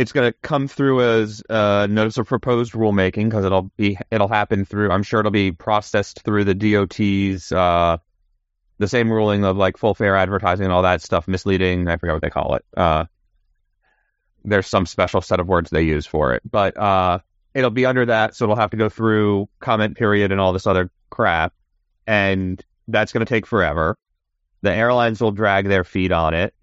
it's 0.00 0.12
going 0.12 0.32
to 0.32 0.38
come 0.40 0.66
through 0.66 1.02
as 1.02 1.42
a 1.50 1.86
notice 1.86 2.16
of 2.16 2.26
proposed 2.26 2.72
rulemaking 2.72 3.24
because 3.24 3.44
it'll 3.44 3.70
be 3.76 3.98
it'll 4.10 4.28
happen 4.28 4.64
through. 4.64 4.90
I'm 4.90 5.02
sure 5.02 5.20
it'll 5.20 5.30
be 5.30 5.52
processed 5.52 6.22
through 6.22 6.44
the 6.44 6.54
DOT's 6.54 7.52
uh, 7.52 7.98
the 8.78 8.88
same 8.88 9.12
ruling 9.12 9.44
of 9.44 9.58
like 9.58 9.76
full 9.76 9.94
fair 9.94 10.16
advertising 10.16 10.64
and 10.64 10.72
all 10.72 10.82
that 10.82 11.02
stuff, 11.02 11.28
misleading. 11.28 11.86
I 11.86 11.98
forget 11.98 12.14
what 12.14 12.22
they 12.22 12.30
call 12.30 12.54
it. 12.54 12.64
Uh, 12.74 13.04
there's 14.42 14.66
some 14.66 14.86
special 14.86 15.20
set 15.20 15.38
of 15.38 15.46
words 15.46 15.68
they 15.68 15.82
use 15.82 16.06
for 16.06 16.32
it, 16.32 16.42
but 16.50 16.78
uh, 16.78 17.18
it'll 17.52 17.68
be 17.68 17.84
under 17.84 18.06
that, 18.06 18.34
so 18.34 18.46
it'll 18.46 18.56
have 18.56 18.70
to 18.70 18.78
go 18.78 18.88
through 18.88 19.50
comment 19.58 19.98
period 19.98 20.32
and 20.32 20.40
all 20.40 20.54
this 20.54 20.66
other 20.66 20.90
crap, 21.10 21.52
and 22.06 22.64
that's 22.88 23.12
going 23.12 23.26
to 23.26 23.28
take 23.28 23.46
forever. 23.46 23.98
The 24.62 24.72
airlines 24.72 25.20
will 25.20 25.32
drag 25.32 25.68
their 25.68 25.84
feet 25.84 26.10
on 26.10 26.32
it. 26.32 26.54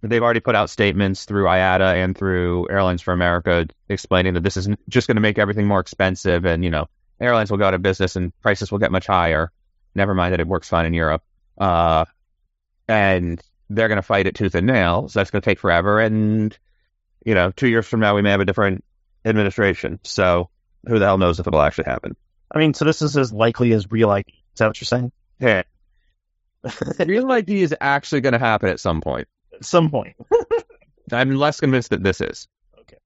They've 0.00 0.22
already 0.22 0.40
put 0.40 0.54
out 0.54 0.70
statements 0.70 1.24
through 1.24 1.44
IATA 1.44 2.04
and 2.04 2.16
through 2.16 2.68
Airlines 2.70 3.02
for 3.02 3.12
America 3.12 3.66
explaining 3.88 4.34
that 4.34 4.42
this 4.42 4.56
is 4.56 4.68
just 4.88 5.08
going 5.08 5.16
to 5.16 5.20
make 5.20 5.38
everything 5.38 5.66
more 5.66 5.80
expensive, 5.80 6.44
and 6.44 6.62
you 6.62 6.70
know, 6.70 6.86
airlines 7.20 7.50
will 7.50 7.58
go 7.58 7.64
out 7.64 7.74
of 7.74 7.82
business 7.82 8.14
and 8.16 8.32
prices 8.40 8.70
will 8.70 8.78
get 8.78 8.92
much 8.92 9.06
higher. 9.06 9.50
Never 9.94 10.14
mind 10.14 10.32
that 10.32 10.40
it 10.40 10.46
works 10.46 10.68
fine 10.68 10.86
in 10.86 10.94
Europe. 10.94 11.22
Uh, 11.56 12.04
and 12.86 13.42
they're 13.68 13.88
going 13.88 13.96
to 13.96 14.02
fight 14.02 14.26
it 14.26 14.36
tooth 14.36 14.54
and 14.54 14.66
nail. 14.66 15.08
So 15.08 15.18
that's 15.18 15.30
going 15.30 15.42
to 15.42 15.44
take 15.44 15.58
forever. 15.58 16.00
And 16.00 16.56
you 17.24 17.34
know, 17.34 17.50
two 17.50 17.68
years 17.68 17.86
from 17.86 18.00
now, 18.00 18.14
we 18.14 18.22
may 18.22 18.30
have 18.30 18.40
a 18.40 18.44
different 18.44 18.84
administration. 19.24 19.98
So 20.04 20.48
who 20.86 20.98
the 20.98 21.04
hell 21.04 21.18
knows 21.18 21.40
if 21.40 21.46
it'll 21.46 21.60
actually 21.60 21.84
happen? 21.84 22.16
I 22.50 22.58
mean, 22.58 22.74
so 22.74 22.84
this 22.84 23.02
is 23.02 23.16
as 23.16 23.32
likely 23.32 23.72
as 23.72 23.90
real 23.90 24.10
ID. 24.10 24.30
Is 24.30 24.58
that 24.58 24.68
what 24.68 24.80
you're 24.80 24.86
saying? 24.86 25.12
Yeah. 25.38 25.62
Real 27.06 27.30
ID 27.30 27.62
is 27.62 27.74
actually 27.80 28.22
going 28.22 28.32
to 28.32 28.38
happen 28.38 28.68
at 28.70 28.80
some 28.80 29.00
point. 29.00 29.28
At 29.58 29.64
some 29.64 29.90
point. 29.90 30.16
I'm 31.12 31.34
less 31.36 31.60
convinced 31.60 31.90
that 31.90 32.02
this 32.02 32.20
is. 32.20 32.48
Okay. 32.80 32.96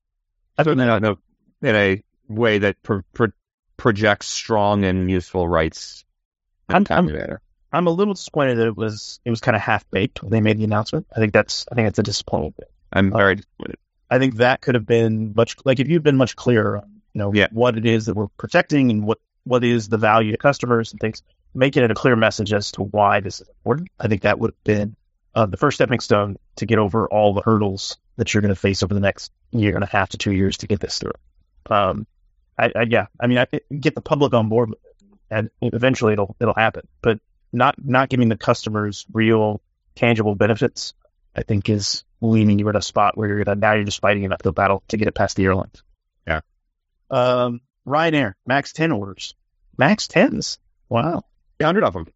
I 0.59 0.63
Certainly 0.65 0.87
not 0.87 1.05
in 1.05 1.11
a, 1.13 1.69
in 1.69 1.75
a 1.77 2.03
way 2.29 2.59
that 2.59 2.83
pro- 2.83 3.03
pro- 3.13 3.29
projects 3.77 4.29
strong 4.29 4.85
and 4.85 5.11
useful 5.11 5.49
rights. 5.49 6.05
I'm- 6.69 6.87
I'm- 6.91 7.09
I'm 7.75 7.87
a 7.87 7.91
little 7.91 8.13
disappointed 8.13 8.57
that 8.59 8.67
it 8.67 8.77
was 8.77 9.19
it 9.25 9.31
was 9.31 9.41
kind 9.41 9.57
of 9.57 9.63
half 9.63 9.89
baked 9.91 10.23
when 10.23 10.31
they 10.31 10.43
made 10.43 10.59
the 10.59 10.65
announcement. 10.65 11.07
I 11.17 11.21
think 11.21 11.33
that's 11.33 11.65
I 11.73 11.75
think 11.75 11.87
that's 11.87 11.99
a 11.99 12.03
disappointing 12.03 12.53
bit. 12.59 12.71
I'm 12.93 13.11
very 13.11 13.37
disappointed. 13.37 13.79
I 14.11 14.19
think 14.19 14.37
that 14.37 14.61
could 14.61 14.75
have 14.75 14.85
been 14.85 15.33
much 15.35 15.57
like 15.65 15.81
if 15.81 15.89
you'd 15.89 16.03
been 16.03 16.19
much 16.19 16.37
clearer 16.37 16.77
on 16.79 17.01
you 17.15 17.19
know 17.19 17.33
Yeah. 17.33 17.47
what 17.51 17.79
it 17.79 17.87
is 17.87 18.07
that 18.07 18.15
we're 18.15 18.29
protecting 18.37 18.91
and 18.91 19.05
what 19.07 19.21
what 19.45 19.65
is 19.65 19.89
the 19.89 19.97
value 19.97 20.33
to 20.33 20.37
customers 20.37 20.93
and 20.93 21.01
things, 21.01 21.23
making 21.55 21.83
it 21.83 21.91
a 21.91 21.95
clear 21.95 22.15
message 22.15 22.53
as 22.53 22.73
to 22.73 22.83
why 22.83 23.21
this 23.21 23.41
is 23.41 23.49
important. 23.49 23.89
I 23.99 24.07
think 24.07 24.21
that 24.23 24.39
would 24.39 24.51
have 24.51 24.65
been 24.65 24.95
uh, 25.35 25.47
the 25.47 25.57
first 25.57 25.77
stepping 25.77 26.01
stone 26.01 26.37
to 26.57 26.67
get 26.67 26.79
over 26.79 27.09
all 27.09 27.35
the 27.35 27.43
hurdles 27.43 27.99
that 28.17 28.33
you're 28.33 28.43
going 28.43 28.55
to 28.55 28.61
face 28.61 28.83
over 28.83 28.95
the 28.95 29.01
next 29.01 29.33
year 29.51 29.75
and 29.75 29.85
a 29.85 29.87
half 29.87 30.11
to 30.11 30.19
two 30.19 30.33
years 30.33 30.59
to 30.59 30.67
get 30.67 30.81
this 30.81 30.99
through. 30.99 31.13
Um, 31.71 32.07
I, 32.59 32.73
I 32.75 32.83
yeah, 32.89 33.07
I 33.19 33.27
mean, 33.27 33.39
I 33.39 33.47
get 33.75 33.95
the 33.95 34.01
public 34.01 34.35
on 34.35 34.49
board 34.49 34.75
and 35.33 35.51
eventually 35.63 36.13
it'll 36.13 36.37
it'll 36.39 36.55
happen. 36.55 36.87
But 37.01 37.19
not 37.53 37.75
not 37.83 38.09
giving 38.09 38.29
the 38.29 38.37
customers 38.37 39.07
real 39.13 39.63
tangible 39.95 40.35
benefits, 40.35 40.95
I 41.35 41.43
think, 41.43 41.69
is 41.69 42.05
leaving 42.21 42.59
you 42.59 42.69
at 42.69 42.77
a 42.77 42.83
spot 42.83 43.17
where 43.17 43.29
you're 43.29 43.43
gonna 43.43 43.59
now 43.59 43.73
you're 43.73 43.85
just 43.85 44.01
fighting 44.01 44.25
an 44.25 44.33
uphill 44.33 44.53
battle 44.53 44.83
to 44.89 44.97
get 44.97 45.09
it 45.09 45.15
past 45.15 45.37
the 45.37 45.45
airlines. 45.45 45.83
Yeah. 46.27 46.41
Um, 47.11 47.61
Ryanair 47.87 48.35
Max 48.47 48.73
ten 48.73 48.93
orders, 48.93 49.35
Max 49.77 50.07
tens. 50.07 50.59
Wow, 50.89 51.25
100 51.59 51.85
of 51.85 51.95
them. 51.95 52.07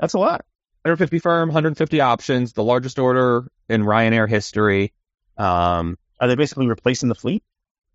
that's 0.00 0.14
a 0.14 0.18
lot. 0.18 0.46
150 0.84 1.18
firm, 1.18 1.48
150 1.48 2.00
options, 2.00 2.52
the 2.52 2.62
largest 2.62 2.98
order 2.98 3.50
in 3.68 3.82
Ryanair 3.82 4.28
history. 4.28 4.92
Um, 5.36 5.98
Are 6.20 6.28
they 6.28 6.34
basically 6.36 6.66
replacing 6.68 7.08
the 7.08 7.14
fleet? 7.14 7.42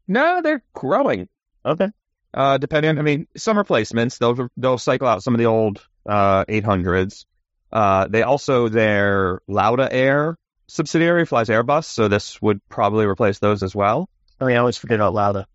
no, 0.07 0.41
they're 0.41 0.63
growing. 0.73 1.29
Okay. 1.65 1.89
Uh, 2.33 2.57
depending 2.57 2.89
on, 2.89 2.99
I 2.99 3.01
mean, 3.03 3.27
some 3.37 3.57
replacements. 3.57 4.17
They'll 4.17 4.49
they'll 4.57 4.77
cycle 4.77 5.07
out 5.07 5.23
some 5.23 5.33
of 5.35 5.39
the 5.39 5.45
old 5.45 5.85
uh 6.07 6.45
800s. 6.45 7.25
Uh, 7.71 8.07
they 8.07 8.23
also 8.23 8.69
their 8.69 9.41
Lauda 9.47 9.91
Air 9.91 10.37
subsidiary 10.67 11.25
flies 11.25 11.49
Airbus, 11.49 11.85
so 11.85 12.07
this 12.07 12.41
would 12.41 12.61
probably 12.69 13.05
replace 13.05 13.39
those 13.39 13.63
as 13.63 13.75
well. 13.75 14.09
I 14.39 14.45
mean, 14.45 14.55
I 14.55 14.59
always 14.59 14.77
forget 14.77 14.99
about 14.99 15.13
Lauda. 15.13 15.47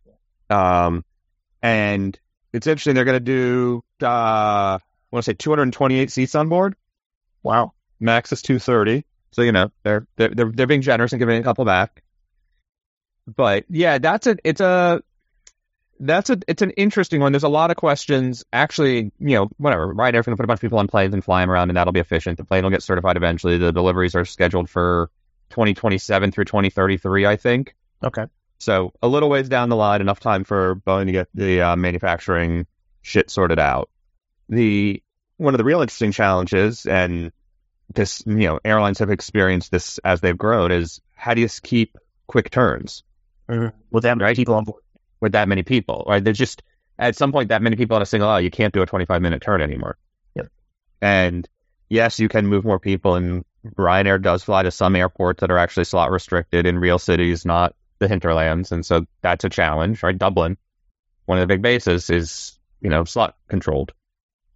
Um, 0.50 1.04
and 1.62 2.18
it's 2.52 2.66
interesting. 2.66 2.94
They're 2.94 3.04
going 3.04 3.16
to 3.16 3.20
do, 3.20 3.82
uh, 4.02 4.06
I 4.06 4.78
want 5.10 5.24
to 5.24 5.30
say 5.30 5.34
228 5.34 6.10
seats 6.10 6.34
on 6.34 6.48
board. 6.48 6.76
Wow. 7.42 7.72
Max 8.00 8.32
is 8.32 8.42
230. 8.42 9.04
So, 9.34 9.42
you 9.42 9.52
know, 9.52 9.70
they're, 9.82 10.06
they're, 10.16 10.28
they're, 10.28 10.52
they're 10.52 10.66
being 10.66 10.82
generous 10.82 11.12
and 11.12 11.18
giving 11.18 11.40
a 11.40 11.42
couple 11.42 11.64
back. 11.64 12.02
But 13.26 13.64
yeah, 13.68 13.98
that's 13.98 14.26
a, 14.26 14.36
it's 14.44 14.60
a, 14.60 15.02
that's 15.98 16.30
a, 16.30 16.38
it's 16.46 16.62
an 16.62 16.70
interesting 16.70 17.20
one. 17.20 17.32
There's 17.32 17.42
a 17.42 17.48
lot 17.48 17.70
of 17.70 17.76
questions. 17.76 18.44
Actually, 18.52 19.12
you 19.18 19.36
know, 19.36 19.48
whatever. 19.56 19.92
Ryanair's 19.92 20.26
going 20.26 20.34
to 20.34 20.36
put 20.36 20.44
a 20.44 20.46
bunch 20.46 20.58
of 20.58 20.62
people 20.62 20.78
on 20.78 20.86
planes 20.86 21.14
and 21.14 21.24
fly 21.24 21.40
them 21.40 21.50
around, 21.50 21.70
and 21.70 21.76
that'll 21.76 21.92
be 21.92 22.00
efficient. 22.00 22.38
The 22.38 22.44
plane 22.44 22.62
will 22.62 22.70
get 22.70 22.82
certified 22.82 23.16
eventually. 23.16 23.58
The 23.58 23.72
deliveries 23.72 24.14
are 24.14 24.24
scheduled 24.24 24.70
for 24.70 25.10
2027 25.50 26.30
through 26.32 26.44
2033, 26.44 27.26
I 27.26 27.36
think. 27.36 27.74
Okay. 28.02 28.26
So 28.58 28.92
a 29.02 29.08
little 29.08 29.28
ways 29.28 29.48
down 29.48 29.68
the 29.68 29.76
line, 29.76 30.00
enough 30.00 30.20
time 30.20 30.44
for 30.44 30.76
Boeing 30.76 31.06
to 31.06 31.12
get 31.12 31.28
the 31.34 31.60
uh, 31.60 31.76
manufacturing 31.76 32.66
shit 33.02 33.30
sorted 33.30 33.58
out. 33.58 33.90
The 34.48 35.02
one 35.36 35.54
of 35.54 35.58
the 35.58 35.64
real 35.64 35.80
interesting 35.80 36.12
challenges, 36.12 36.86
and 36.86 37.32
this 37.92 38.22
you 38.26 38.34
know 38.48 38.60
airlines 38.64 38.98
have 39.00 39.10
experienced 39.10 39.70
this 39.70 39.98
as 40.04 40.20
they've 40.20 40.38
grown, 40.38 40.72
is 40.72 41.00
how 41.14 41.34
do 41.34 41.40
you 41.40 41.48
keep 41.62 41.96
quick 42.26 42.50
turns 42.50 43.02
Mm-hmm. 43.48 43.76
With 43.90 44.04
that 44.04 44.16
many 44.16 44.28
Right. 44.28 44.36
people 44.36 44.54
on 44.54 44.64
board. 44.64 44.82
with 45.20 45.32
that 45.32 45.48
many 45.48 45.62
people? 45.62 46.04
Right? 46.08 46.24
There's 46.24 46.38
just 46.38 46.62
at 46.98 47.14
some 47.14 47.30
point 47.30 47.50
that 47.50 47.60
many 47.60 47.76
people 47.76 47.94
on 47.96 48.00
a 48.02 48.06
single 48.06 48.28
aisle, 48.28 48.40
you 48.40 48.50
can't 48.50 48.72
do 48.72 48.80
a 48.80 48.86
25 48.86 49.20
minute 49.20 49.42
turn 49.42 49.60
anymore. 49.60 49.98
Yep. 50.34 50.46
And 51.02 51.48
yes, 51.90 52.18
you 52.18 52.28
can 52.28 52.46
move 52.46 52.64
more 52.64 52.78
people, 52.78 53.16
and 53.16 53.44
Ryanair 53.76 54.20
does 54.22 54.42
fly 54.42 54.62
to 54.62 54.70
some 54.70 54.96
airports 54.96 55.40
that 55.42 55.50
are 55.50 55.58
actually 55.58 55.84
slot 55.84 56.10
restricted 56.10 56.64
in 56.66 56.78
real 56.78 56.98
cities, 56.98 57.44
not 57.44 57.74
the 57.98 58.08
hinterlands, 58.08 58.72
and 58.72 58.84
so 58.84 59.04
that's 59.20 59.44
a 59.44 59.50
challenge. 59.50 60.02
Right? 60.02 60.16
Dublin, 60.16 60.56
one 61.26 61.36
of 61.38 61.42
the 61.42 61.46
big 61.54 61.60
bases, 61.62 62.08
is 62.08 62.58
you 62.80 62.88
know 62.88 63.04
slot 63.04 63.36
controlled, 63.48 63.92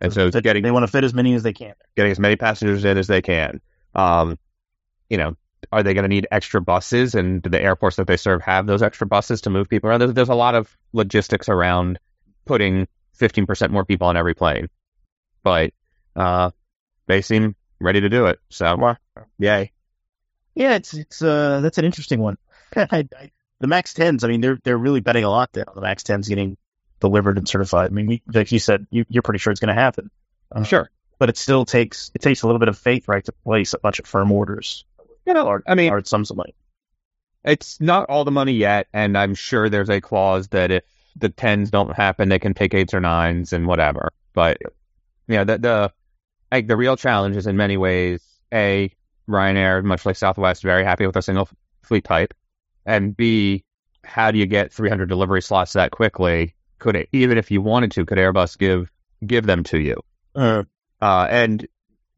and 0.00 0.12
so 0.12 0.30
They- 0.30 0.40
getting 0.40 0.62
they 0.62 0.70
want 0.70 0.84
to 0.84 0.88
fit 0.92 1.04
as 1.04 1.14
many 1.14 1.34
as 1.34 1.42
they 1.42 1.52
can. 1.52 1.74
getting 1.96 2.12
as 2.12 2.18
many 2.18 2.36
passengers 2.36 2.84
in 2.84 2.96
as 2.98 3.06
they 3.06 3.22
can. 3.22 3.60
Um, 3.94 4.38
you 5.10 5.16
know, 5.18 5.36
are 5.72 5.82
they 5.82 5.94
going 5.94 6.04
to 6.04 6.08
need 6.08 6.26
extra 6.30 6.60
buses? 6.60 7.14
And 7.14 7.42
do 7.42 7.50
the 7.50 7.60
airports 7.60 7.96
that 7.96 8.06
they 8.06 8.16
serve 8.16 8.42
have 8.42 8.66
those 8.66 8.82
extra 8.82 9.06
buses 9.06 9.40
to 9.42 9.50
move 9.50 9.68
people 9.68 9.90
around? 9.90 10.00
There's, 10.00 10.12
there's 10.14 10.28
a 10.28 10.34
lot 10.34 10.54
of 10.54 10.76
logistics 10.92 11.48
around 11.48 11.98
putting 12.44 12.86
15% 13.18 13.70
more 13.70 13.84
people 13.84 14.06
on 14.06 14.16
every 14.16 14.34
plane, 14.34 14.68
but 15.42 15.72
uh, 16.14 16.50
they 17.06 17.20
seem 17.22 17.56
ready 17.80 18.00
to 18.00 18.08
do 18.08 18.26
it. 18.26 18.38
So, 18.50 18.76
Wow. 18.76 18.96
yay. 19.38 19.72
Yeah, 20.54 20.74
it's 20.74 20.92
it's 20.94 21.22
uh 21.22 21.60
that's 21.60 21.78
an 21.78 21.84
interesting 21.84 22.20
one. 22.20 22.36
I, 22.76 23.06
I, 23.16 23.30
the 23.60 23.66
Max 23.68 23.94
Tens, 23.94 24.24
I 24.24 24.28
mean, 24.28 24.40
they're 24.40 24.58
they're 24.64 24.78
really 24.78 25.00
betting 25.00 25.22
a 25.24 25.30
lot 25.30 25.52
there 25.52 25.64
the 25.74 25.80
Max 25.80 26.02
Tens 26.02 26.28
getting 26.28 26.56
delivered 27.00 27.38
and 27.38 27.48
certified. 27.48 27.90
I 27.90 27.94
mean, 27.94 28.06
we, 28.06 28.22
like 28.32 28.50
you 28.52 28.58
said, 28.58 28.86
you, 28.90 29.04
you're 29.08 29.22
pretty 29.22 29.38
sure 29.38 29.50
it's 29.50 29.60
going 29.60 29.74
to 29.74 29.80
happen. 29.80 30.10
Uh, 30.50 30.62
Sure. 30.64 30.90
but 31.18 31.28
it 31.28 31.36
still 31.36 31.64
takes 31.64 32.10
it 32.14 32.20
takes 32.22 32.42
a 32.42 32.46
little 32.46 32.58
bit 32.58 32.68
of 32.68 32.78
faith, 32.78 33.06
right, 33.08 33.24
to 33.24 33.32
place 33.44 33.74
a 33.74 33.78
bunch 33.78 33.98
of 33.98 34.06
firm 34.06 34.32
orders, 34.32 34.84
You 35.26 35.34
know, 35.34 35.60
I 35.66 35.74
mean, 35.74 35.90
large 35.90 36.06
sums 36.06 36.30
of 36.30 36.36
money. 36.36 36.54
it's 37.44 37.80
not 37.80 38.08
all 38.08 38.24
the 38.24 38.30
money 38.30 38.52
yet, 38.52 38.86
and 38.92 39.16
I'm 39.16 39.34
sure 39.34 39.68
there's 39.68 39.90
a 39.90 40.00
clause 40.00 40.48
that 40.48 40.70
if 40.70 40.84
the 41.16 41.28
tens 41.28 41.70
don't 41.70 41.94
happen, 41.94 42.28
they 42.28 42.38
can 42.38 42.54
take 42.54 42.74
eights 42.74 42.94
or 42.94 43.00
nines 43.00 43.52
and 43.52 43.66
whatever. 43.66 44.12
But 44.32 44.58
yeah, 45.26 45.44
the 45.44 45.58
the 45.58 45.92
think 46.50 46.68
the 46.68 46.76
real 46.76 46.96
challenge 46.96 47.36
is 47.36 47.46
in 47.46 47.56
many 47.56 47.76
ways 47.76 48.22
a 48.52 48.90
Ryanair, 49.28 49.84
much 49.84 50.06
like 50.06 50.16
Southwest, 50.16 50.62
very 50.62 50.84
happy 50.84 51.04
with 51.04 51.12
their 51.12 51.22
single 51.22 51.48
fleet 51.82 52.04
type, 52.04 52.32
and 52.86 53.14
b 53.16 53.64
how 54.04 54.30
do 54.30 54.38
you 54.38 54.46
get 54.46 54.72
300 54.72 55.06
delivery 55.08 55.42
slots 55.42 55.74
that 55.74 55.90
quickly? 55.90 56.54
Could 56.78 56.96
it, 56.96 57.08
even 57.12 57.38
if 57.38 57.50
you 57.50 57.60
wanted 57.62 57.92
to, 57.92 58.04
could 58.06 58.18
Airbus 58.18 58.56
give 58.58 58.90
give 59.26 59.44
them 59.46 59.64
to 59.64 59.78
you? 59.78 60.00
Uh, 60.34 60.64
Uh, 61.00 61.26
and 61.30 61.66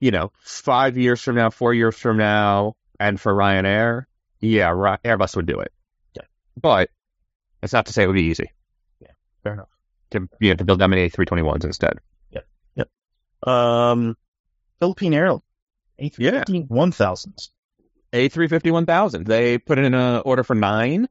you 0.01 0.11
know, 0.11 0.33
five 0.40 0.96
years 0.96 1.20
from 1.20 1.37
now, 1.37 1.51
four 1.51 1.75
years 1.75 1.96
from 1.96 2.16
now, 2.16 2.75
and 2.99 3.20
for 3.20 3.35
Ryanair, 3.35 4.05
yeah, 4.40 4.70
Airbus 5.05 5.37
would 5.37 5.46
do 5.46 5.61
it. 5.61 5.73
Yeah. 6.14 6.23
But 6.61 6.90
it's 7.62 7.73
not 7.73 7.87
to 7.87 7.92
say 7.92 8.05
it 8.05 8.07
would 8.07 8.14
be 8.14 8.25
easy 8.25 8.51
fair 9.42 9.55
enough. 9.55 9.68
to 10.11 10.29
you 10.40 10.51
know, 10.51 10.57
to 10.57 10.64
build 10.64 10.79
them 10.79 10.90
many 10.90 11.09
A321s 11.09 11.64
instead. 11.64 11.94
Yep. 12.31 12.46
Yep. 12.75 12.88
Um, 13.49 14.16
Philippine 14.81 15.14
Airlines, 15.14 15.42
Yeah. 15.99 16.44
A350 16.44 16.68
1000s. 16.68 17.49
A350 18.12 18.70
1000. 18.73 19.27
They 19.27 19.57
put 19.59 19.79
in 19.79 19.94
an 19.94 20.23
order 20.25 20.42
for 20.44 20.55
nine, 20.55 21.09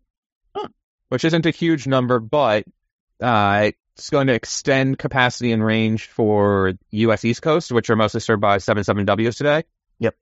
Huh. 0.56 0.68
which 1.10 1.26
isn't 1.26 1.46
a 1.48 1.52
huge 1.52 1.88
number, 1.88 2.20
but 2.20 2.66
uh, 3.22 3.72
it's 3.96 4.10
going 4.10 4.28
to 4.28 4.34
extend 4.34 4.98
capacity 4.98 5.52
and 5.52 5.64
range 5.64 6.08
for 6.08 6.74
U.S. 6.92 7.26
East 7.26 7.42
Coast, 7.42 7.72
which 7.72 7.90
are 7.90 7.96
mostly 7.96 8.22
served 8.22 8.42
by 8.42 8.58
77Ws 8.58 9.38
today. 9.38 9.64
Yep. 10.00 10.16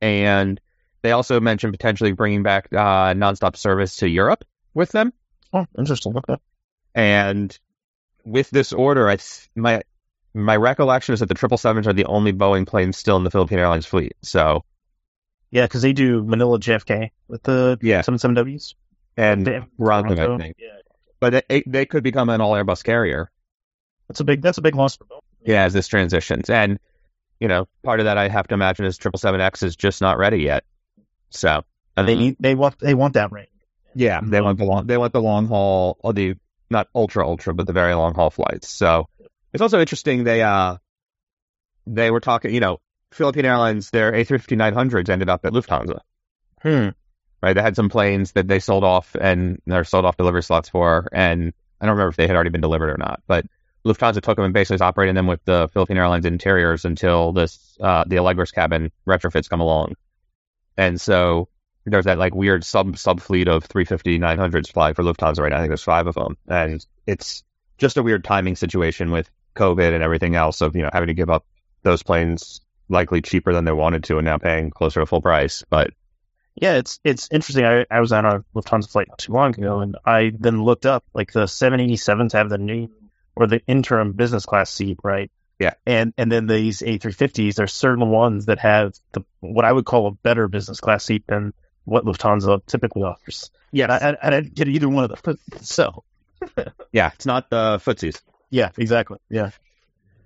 And 0.00 0.60
they 1.02 1.10
also 1.12 1.40
mentioned 1.40 1.72
potentially 1.72 2.12
bringing 2.12 2.42
back 2.42 2.68
uh, 2.72 3.12
nonstop 3.14 3.56
service 3.56 3.96
to 3.96 4.08
Europe 4.08 4.44
with 4.72 4.90
them. 4.92 5.12
Oh, 5.52 5.66
interesting. 5.76 6.16
Okay. 6.16 6.36
And 6.94 7.56
with 8.24 8.50
this 8.50 8.72
order, 8.72 9.08
I 9.08 9.16
th- 9.16 9.48
my 9.54 9.82
my 10.32 10.56
recollection 10.56 11.12
is 11.12 11.20
that 11.20 11.26
the 11.26 11.34
triple 11.34 11.58
sevens 11.58 11.86
are 11.86 11.92
the 11.92 12.06
only 12.06 12.32
Boeing 12.32 12.66
planes 12.66 12.96
still 12.96 13.16
in 13.16 13.24
the 13.24 13.30
Philippine 13.30 13.58
Airlines 13.58 13.86
fleet. 13.86 14.14
So 14.22 14.64
Yeah, 15.50 15.64
because 15.66 15.82
they 15.82 15.92
do 15.92 16.22
Manila 16.24 16.58
JFK 16.58 17.10
with 17.28 17.42
the 17.44 17.78
Yeah. 17.82 18.02
77Ws. 18.02 18.74
and 19.16 19.66
Ronald, 19.78 20.18
I 20.18 20.36
think. 20.38 20.56
Yeah, 20.58 20.68
but 21.30 21.46
they, 21.48 21.62
they 21.66 21.86
could 21.86 22.02
become 22.02 22.28
an 22.28 22.40
all 22.42 22.52
Airbus 22.52 22.84
carrier. 22.84 23.30
that's 24.08 24.20
a 24.20 24.24
big 24.24 24.42
that's 24.42 24.58
a 24.58 24.62
big 24.62 24.74
loss 24.74 24.96
for 24.96 25.04
Boeing. 25.04 25.20
Yeah, 25.44 25.64
as 25.64 25.72
this 25.72 25.88
transitions, 25.88 26.50
and 26.50 26.78
you 27.40 27.48
know, 27.48 27.66
part 27.82 28.00
of 28.00 28.04
that 28.06 28.18
I 28.18 28.28
have 28.28 28.46
to 28.48 28.54
imagine 28.54 28.84
is 28.84 28.98
triple 28.98 29.18
seven 29.18 29.40
X 29.40 29.62
is 29.62 29.76
just 29.76 30.00
not 30.00 30.18
ready 30.18 30.38
yet. 30.38 30.64
So 31.30 31.62
They 31.96 32.14
need 32.14 32.36
they 32.38 32.54
want 32.54 32.78
they 32.78 32.94
want 32.94 33.14
that 33.14 33.32
range. 33.32 33.48
yeah, 33.94 34.20
they 34.22 34.40
want 34.40 34.58
the 34.58 34.64
long 34.64 34.86
they 34.86 34.98
want 34.98 35.12
the 35.12 35.20
long 35.22 35.46
haul 35.46 35.96
or 36.00 36.12
the 36.12 36.34
not 36.70 36.88
ultra 36.94 37.26
ultra, 37.26 37.54
but 37.54 37.66
the 37.66 37.72
very 37.72 37.94
long 37.94 38.14
haul 38.14 38.30
flights. 38.30 38.68
So 38.68 39.08
it's 39.52 39.62
also 39.62 39.80
interesting 39.80 40.24
they 40.24 40.42
uh 40.42 40.76
they 41.86 42.10
were 42.10 42.20
talking, 42.20 42.52
you 42.54 42.60
know, 42.60 42.80
Philippine 43.12 43.46
Airlines 43.46 43.90
their 43.90 44.12
A350-900s 44.12 45.08
ended 45.08 45.28
up 45.30 45.44
at 45.44 45.52
Lufthansa. 45.52 46.00
Hmm. 46.62 46.88
Right, 47.44 47.52
they 47.52 47.60
had 47.60 47.76
some 47.76 47.90
planes 47.90 48.32
that 48.32 48.48
they 48.48 48.58
sold 48.58 48.84
off 48.84 49.14
and 49.20 49.60
they're 49.66 49.84
sold 49.84 50.06
off 50.06 50.16
delivery 50.16 50.42
slots 50.42 50.70
for, 50.70 51.10
and 51.12 51.52
I 51.78 51.84
don't 51.84 51.94
remember 51.94 52.08
if 52.08 52.16
they 52.16 52.26
had 52.26 52.36
already 52.36 52.48
been 52.48 52.62
delivered 52.62 52.88
or 52.88 52.96
not, 52.96 53.20
but 53.26 53.44
Lufthansa 53.84 54.22
took 54.22 54.36
them 54.36 54.46
and 54.46 54.54
basically 54.54 54.76
is 54.76 54.80
operating 54.80 55.14
them 55.14 55.26
with 55.26 55.44
the 55.44 55.68
Philippine 55.74 55.98
Airlines 55.98 56.24
interiors 56.24 56.86
until 56.86 57.32
this 57.32 57.76
uh, 57.82 58.04
the 58.06 58.16
Allegris 58.16 58.50
cabin 58.50 58.90
retrofits 59.06 59.50
come 59.50 59.60
along, 59.60 59.94
and 60.78 60.98
so 60.98 61.48
there's 61.84 62.06
that 62.06 62.16
like 62.16 62.34
weird 62.34 62.64
sub 62.64 62.96
sub 62.96 63.20
fleet 63.20 63.46
of 63.46 63.64
350 63.64 64.18
900s 64.18 64.72
flying 64.72 64.94
for 64.94 65.02
Lufthansa 65.02 65.40
right 65.40 65.50
now. 65.50 65.58
I 65.58 65.60
think 65.60 65.68
there's 65.68 65.82
five 65.82 66.06
of 66.06 66.14
them, 66.14 66.38
and 66.48 66.82
it's 67.06 67.44
just 67.76 67.98
a 67.98 68.02
weird 68.02 68.24
timing 68.24 68.56
situation 68.56 69.10
with 69.10 69.30
COVID 69.54 69.92
and 69.92 70.02
everything 70.02 70.34
else 70.34 70.62
of 70.62 70.74
you 70.74 70.80
know 70.80 70.90
having 70.90 71.08
to 71.08 71.14
give 71.14 71.28
up 71.28 71.44
those 71.82 72.02
planes 72.02 72.62
likely 72.88 73.20
cheaper 73.20 73.52
than 73.52 73.66
they 73.66 73.72
wanted 73.72 74.04
to 74.04 74.16
and 74.16 74.24
now 74.24 74.38
paying 74.38 74.70
closer 74.70 75.00
to 75.00 75.06
full 75.06 75.20
price, 75.20 75.62
but 75.68 75.90
Yeah, 76.56 76.74
it's 76.74 77.00
it's 77.04 77.28
interesting. 77.32 77.64
I, 77.64 77.84
I 77.90 78.00
was 78.00 78.12
on 78.12 78.24
a 78.24 78.44
Lufthansa 78.54 78.90
flight 78.90 79.08
not 79.08 79.18
too 79.18 79.32
long 79.32 79.50
ago, 79.58 79.80
and 79.80 79.96
I 80.04 80.32
then 80.38 80.62
looked 80.62 80.86
up 80.86 81.04
like 81.12 81.32
the 81.32 81.44
787s 81.44 82.32
have 82.32 82.48
the 82.48 82.58
new 82.58 82.88
or 83.34 83.46
the 83.48 83.60
interim 83.66 84.12
business 84.12 84.46
class 84.46 84.70
seat, 84.70 84.98
right? 85.02 85.30
Yeah. 85.58 85.74
And 85.86 86.14
and 86.16 86.30
then 86.30 86.46
these 86.46 86.80
A350s, 86.80 87.54
there's 87.56 87.72
certain 87.72 88.08
ones 88.08 88.46
that 88.46 88.60
have 88.60 88.94
the 89.12 89.24
what 89.40 89.64
I 89.64 89.72
would 89.72 89.84
call 89.84 90.06
a 90.06 90.12
better 90.12 90.46
business 90.48 90.80
class 90.80 91.04
seat 91.04 91.24
than 91.26 91.52
what 91.84 92.04
Lufthansa 92.04 92.64
typically 92.66 93.02
offers. 93.02 93.50
yeah, 93.72 93.84
And 93.84 93.92
I, 93.92 94.18
I, 94.22 94.26
I 94.28 94.30
didn't 94.30 94.54
get 94.54 94.68
either 94.68 94.88
one 94.88 95.04
of 95.10 95.22
them. 95.22 95.38
So 95.62 96.04
yeah, 96.92 97.10
it's 97.14 97.26
not 97.26 97.50
the 97.50 97.78
footsies. 97.84 98.20
yeah, 98.50 98.70
exactly. 98.78 99.18
Yeah, 99.28 99.50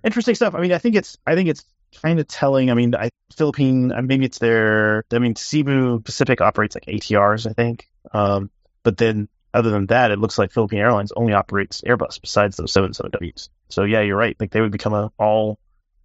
interesting 0.03 0.35
stuff. 0.35 0.53
I 0.53 0.61
mean, 0.61 0.73
I 0.73 0.77
think 0.77 0.95
it's 0.95 1.17
I 1.25 1.33
think 1.35 1.49
it's 1.49 1.63
kind 2.01 2.19
of 2.19 2.27
telling. 2.27 2.69
I 2.69 2.73
mean, 2.73 2.95
I 2.95 3.09
Philippine 3.35 3.91
uh, 3.91 4.01
maybe 4.01 4.25
it's 4.25 4.39
their. 4.39 5.03
I 5.11 5.19
mean, 5.19 5.35
Cebu 5.35 5.99
Pacific 5.99 6.41
operates 6.41 6.75
like 6.75 6.85
ATRs, 6.85 7.49
I 7.49 7.53
think. 7.53 7.87
Um, 8.11 8.49
but 8.83 8.97
then 8.97 9.29
other 9.53 9.71
than 9.71 9.87
that, 9.87 10.11
it 10.11 10.19
looks 10.19 10.37
like 10.37 10.51
Philippine 10.51 10.79
Airlines 10.79 11.11
only 11.11 11.33
operates 11.33 11.81
Airbus 11.81 12.21
besides 12.21 12.57
those 12.57 12.71
77Ws. 12.71 13.49
So 13.69 13.83
yeah, 13.83 14.01
you're 14.01 14.17
right. 14.17 14.35
Like 14.39 14.51
they 14.51 14.61
would 14.61 14.71
become 14.71 14.93
a 14.93 15.11
all 15.17 15.59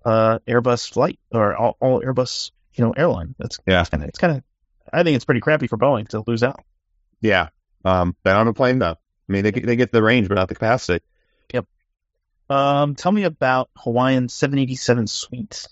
uh, 0.05 0.39
Airbus 0.47 0.91
flight 0.91 1.19
or 1.33 1.57
all, 1.57 1.77
all 1.81 2.01
Airbus, 2.01 2.51
you 2.75 2.85
know, 2.85 2.93
airline. 2.93 3.35
That's 3.39 3.59
Yeah. 3.67 3.81
It's 3.81 3.91
kind 3.91 4.03
of. 4.03 4.09
It's 4.09 4.19
kind 4.19 4.37
of. 4.37 4.43
I 4.93 5.03
think 5.03 5.17
it's 5.17 5.25
pretty 5.25 5.41
crappy 5.41 5.67
for 5.67 5.79
Boeing 5.79 6.09
to 6.09 6.23
lose 6.27 6.43
out. 6.43 6.63
Yeah, 7.21 7.49
um, 7.85 8.15
don't 8.25 8.49
a 8.49 8.53
plane 8.53 8.79
though. 8.79 8.97
I 9.29 9.33
mean, 9.33 9.45
they 9.45 9.51
they 9.51 9.77
get 9.77 9.93
the 9.93 10.03
range, 10.03 10.29
but 10.29 10.35
not 10.35 10.49
the 10.49 10.55
capacity. 10.55 11.05
Um, 12.49 12.95
tell 12.95 13.13
me 13.13 13.25
about 13.25 13.71
Hawaiian 13.77 14.29
787 14.29 15.07
suites. 15.07 15.69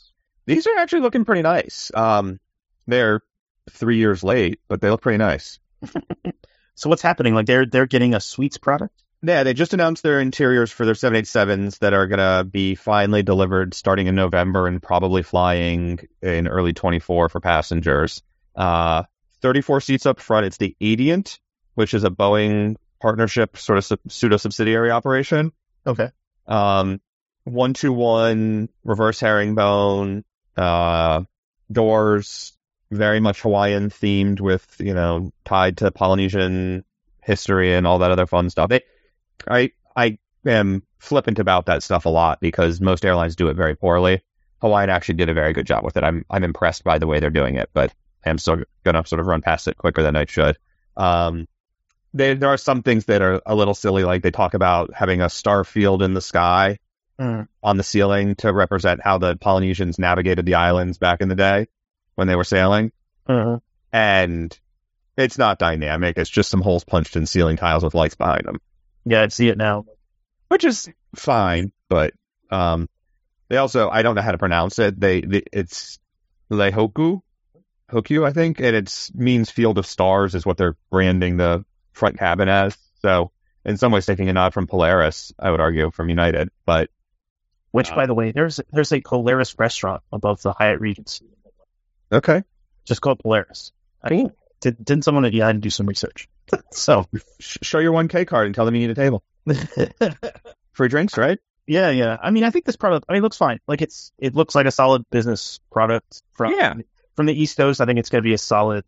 These 0.47 0.67
are 0.67 0.79
actually 0.79 1.03
looking 1.03 1.25
pretty 1.25 1.43
nice. 1.43 1.91
Um, 1.95 2.41
they're 2.87 3.21
three 3.71 3.99
years 3.99 4.25
late, 4.25 4.61
but 4.69 4.81
they 4.81 4.91
look 4.91 5.03
pretty 5.03 5.19
nice. 5.19 5.59
So 6.75 6.89
what's 6.89 7.03
happening? 7.03 7.35
Like 7.35 7.47
they're 7.47 7.67
they're 7.67 7.87
getting 7.87 8.15
a 8.15 8.21
suites 8.21 8.59
product. 8.59 9.03
Yeah, 9.23 9.45
they 9.45 9.55
just 9.55 9.73
announced 9.73 10.03
their 10.03 10.21
interiors 10.21 10.73
for 10.73 10.85
their 10.85 10.95
787s 10.95 11.79
that 11.79 11.93
are 11.93 12.09
going 12.09 12.19
to 12.19 12.43
be 12.43 12.75
finally 12.75 13.23
delivered 13.23 13.73
starting 13.73 14.09
in 14.09 14.17
November 14.17 14.67
and 14.67 14.83
probably 14.83 15.23
flying 15.23 16.09
in 16.21 16.49
early 16.49 16.73
24 16.73 17.29
for 17.29 17.41
passengers. 17.41 18.21
Uh, 18.57 19.05
34 19.41 19.81
seats 19.81 20.07
up 20.07 20.19
front. 20.19 20.47
It's 20.47 20.57
the 20.57 20.75
Adient, 20.81 21.39
which 21.75 21.95
is 21.95 22.03
a 22.03 22.11
Boeing 22.11 22.75
partnership, 23.01 23.57
sort 23.57 23.79
of 23.79 24.01
pseudo 24.09 24.39
subsidiary 24.39 24.91
operation. 24.91 25.53
Okay. 25.87 26.11
Um, 26.47 27.01
one 27.45 27.75
to 27.75 27.93
one 27.93 28.69
reverse 28.85 29.21
herringbone, 29.21 30.25
uh, 30.57 31.23
doors, 31.71 32.53
very 32.91 33.21
much 33.21 33.41
Hawaiian 33.41 33.91
themed 33.91 34.41
with, 34.41 34.77
you 34.79 34.95
know, 34.95 35.33
tied 35.45 35.79
to 35.79 35.91
Polynesian 35.91 36.85
history 37.23 37.75
and 37.75 37.87
all 37.87 37.99
that 38.01 38.11
other 38.11 38.27
fun 38.27 38.51
stuff. 38.51 38.69
They, 38.69 38.83
I, 39.49 39.73
I 39.97 40.19
am 40.47 40.83
flippant 40.99 41.39
about 41.39 41.67
that 41.67 41.83
stuff 41.83 42.05
a 42.05 42.11
lot 42.11 42.41
because 42.41 42.81
most 42.81 43.05
airlines 43.05 43.37
do 43.37 43.49
it 43.49 43.55
very 43.55 43.75
poorly. 43.75 44.23
Hawaiian 44.61 44.91
actually 44.91 45.15
did 45.15 45.29
a 45.29 45.35
very 45.35 45.53
good 45.53 45.67
job 45.67 45.85
with 45.85 45.97
it. 45.97 46.05
I'm, 46.05 46.25
I'm 46.31 46.45
impressed 46.45 46.85
by 46.85 46.99
the 46.99 47.07
way 47.07 47.19
they're 47.19 47.31
doing 47.31 47.57
it, 47.57 47.71
but 47.73 47.93
I'm 48.25 48.39
still 48.39 48.59
to 48.85 49.03
sort 49.07 49.21
of 49.21 49.27
run 49.27 49.41
past 49.41 49.67
it 49.69 49.79
quicker 49.79 50.03
than 50.03 50.15
I 50.15 50.27
should. 50.27 50.57
Um, 50.97 51.49
they, 52.15 52.35
there 52.35 52.49
are 52.51 52.57
some 52.59 52.83
things 52.83 53.05
that 53.07 53.23
are 53.23 53.41
a 53.47 53.55
little 53.55 53.75
silly, 53.75 54.05
like 54.05 54.23
they 54.23 54.31
talk 54.31 54.55
about 54.55 54.93
having 54.95 55.21
a 55.21 55.29
star 55.31 55.65
field 55.65 56.03
in 56.03 56.15
the 56.15 56.21
sky 56.21 56.79
Mm. 57.21 57.47
on 57.63 57.77
the 57.77 57.83
ceiling 57.85 58.35
to 58.37 58.53
represent 58.53 59.03
how 59.05 59.19
the 59.19 59.37
Polynesians 59.37 59.99
navigated 59.99 60.47
the 60.47 60.55
islands 60.55 60.97
back 60.97 61.21
in 61.21 61.29
the 61.29 61.35
day 61.37 61.69
when 62.15 62.27
they 62.27 62.35
were 62.35 62.43
sailing. 62.43 62.91
Uh-huh. 63.27 63.59
And 63.93 64.59
it's 65.17 65.37
not 65.37 65.59
dynamic. 65.59 66.17
It's 66.17 66.31
just 66.31 66.49
some 66.51 66.63
holes 66.63 66.85
punched 66.85 67.15
in 67.15 67.27
ceiling 67.27 67.59
tiles 67.59 67.85
with 67.85 67.95
lights 67.95 68.15
behind 68.15 68.47
them, 68.47 68.61
Yeah, 69.05 69.21
I 69.23 69.29
see 69.29 69.49
it 69.49 69.59
now. 69.59 69.85
which 70.49 70.65
is 70.65 70.89
fine. 71.15 71.71
But 71.91 72.15
um, 72.51 72.89
they 73.49 73.59
also, 73.59 73.91
I 73.91 74.01
don't 74.03 74.15
know 74.15 74.23
how 74.23 74.33
to 74.33 74.39
pronounce 74.39 74.79
it. 74.79 74.99
They, 74.99 75.21
they 75.21 75.43
it's 75.53 75.99
Leihōkū, 76.51 77.21
Hoku, 77.91 78.27
I 78.27 78.33
think, 78.33 78.59
and 78.59 78.75
it 78.75 79.11
means 79.15 79.51
field 79.51 79.77
of 79.79 79.87
stars 79.87 80.35
is 80.35 80.47
what 80.47 80.57
they're 80.57 80.77
branding 80.91 81.37
the 81.37 81.65
front 81.93 82.19
cabin 82.19 82.49
as. 82.49 82.77
So 83.03 83.31
in 83.65 83.77
some 83.77 83.93
ways, 83.93 84.07
taking 84.07 84.29
a 84.29 84.33
nod 84.33 84.55
from 84.55 84.67
Polaris, 84.67 85.33
I 85.39 85.51
would 85.51 85.61
argue 85.61 85.91
from 85.91 86.09
United, 86.09 86.51
but 86.67 86.91
Which, 87.71 87.91
Uh, 87.91 87.97
by 87.97 88.07
the 88.07 88.15
way, 88.15 88.33
there's 88.33 88.61
there's 88.73 88.93
a 88.93 89.01
Polaris 89.01 89.59
restaurant 89.59 90.03
above 90.13 90.43
the 90.43 90.53
Hyatt 90.53 90.81
Regency, 90.81 91.27
okay. 92.13 92.43
just 92.85 93.01
called 93.01 93.19
Polaris. 93.21 93.73
I 94.03 94.09
think 94.09 94.33
did, 94.61 94.85
didn't 94.85 95.05
someone 95.05 95.25
at 95.25 95.33
United 95.33 95.61
do 95.61 95.71
some 95.71 95.87
research? 95.87 96.29
so 96.73 97.07
show 97.41 97.79
your 97.79 97.93
1K 97.93 98.27
card 98.27 98.47
and 98.47 98.55
tell 98.55 98.65
them 98.65 98.75
you 98.75 98.87
need 98.87 98.91
a 98.91 98.95
table. 98.95 99.23
Free 100.73 100.89
drinks, 100.89 101.17
right? 101.17 101.39
yeah, 101.67 101.91
yeah. 101.91 102.17
I 102.21 102.31
mean, 102.31 102.45
I 102.45 102.51
think 102.51 102.65
this 102.65 102.77
product. 102.77 103.07
I 103.09 103.13
mean, 103.13 103.21
it 103.21 103.23
looks 103.23 103.37
fine. 103.37 103.61
Like 103.69 103.83
it's 103.83 104.13
it 104.19 104.35
looks 104.35 104.55
like 104.55 104.67
a 104.67 104.71
solid 104.71 105.05
business 105.11 105.61
product 105.71 106.23
from 106.33 106.53
Yeah. 106.53 106.75
from 107.17 107.27
the 107.27 107.41
East 107.41 107.57
Coast. 107.57 107.81
I 107.81 107.87
think 107.87 107.99
it's 107.99 108.11
going 108.11 108.23
to 108.23 108.27
be 108.29 108.35
a 108.35 108.39
solid, 108.39 108.85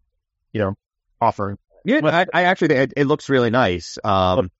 you 0.52 0.60
know, 0.60 0.74
offering. 1.20 1.58
Yeah, 1.84 2.00
I, 2.04 2.26
I 2.32 2.42
actually 2.44 2.74
it, 2.76 2.92
it 2.96 3.04
looks 3.06 3.28
really 3.28 3.50
nice. 3.50 3.98
Um, 4.02 4.50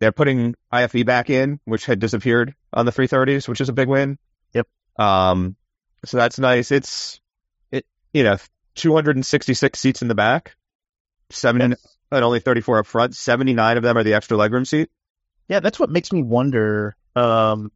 they're 0.00 0.12
putting 0.12 0.56
IFE 0.72 1.04
back 1.06 1.30
in, 1.30 1.60
which 1.64 1.86
had 1.86 2.00
disappeared 2.00 2.54
on 2.72 2.86
the 2.86 2.92
330s, 2.92 3.46
which 3.46 3.60
is 3.60 3.68
a 3.68 3.72
big 3.72 3.88
win. 3.88 4.18
Yep. 4.52 4.66
Um, 4.98 5.54
so 6.04 6.16
that's 6.16 6.38
nice. 6.40 6.72
It's 6.72 7.20
it, 7.70 7.86
you 8.12 8.24
know, 8.24 8.36
266 8.74 9.78
seats 9.78 10.02
in 10.02 10.08
the 10.08 10.14
back, 10.14 10.56
seven 11.30 11.70
Yes. 11.70 11.86
and 12.10 12.24
only 12.24 12.40
34 12.40 12.80
up 12.80 12.86
front. 12.86 13.14
79 13.14 13.76
of 13.76 13.82
them 13.82 13.96
are 13.96 14.02
the 14.02 14.14
extra 14.14 14.36
legroom 14.36 14.66
seat. 14.66 14.90
Yeah, 15.48 15.60
that's 15.60 15.78
what 15.78 15.90
makes 15.90 16.12
me 16.12 16.22
wonder. 16.22 16.96
Um, 17.14 17.70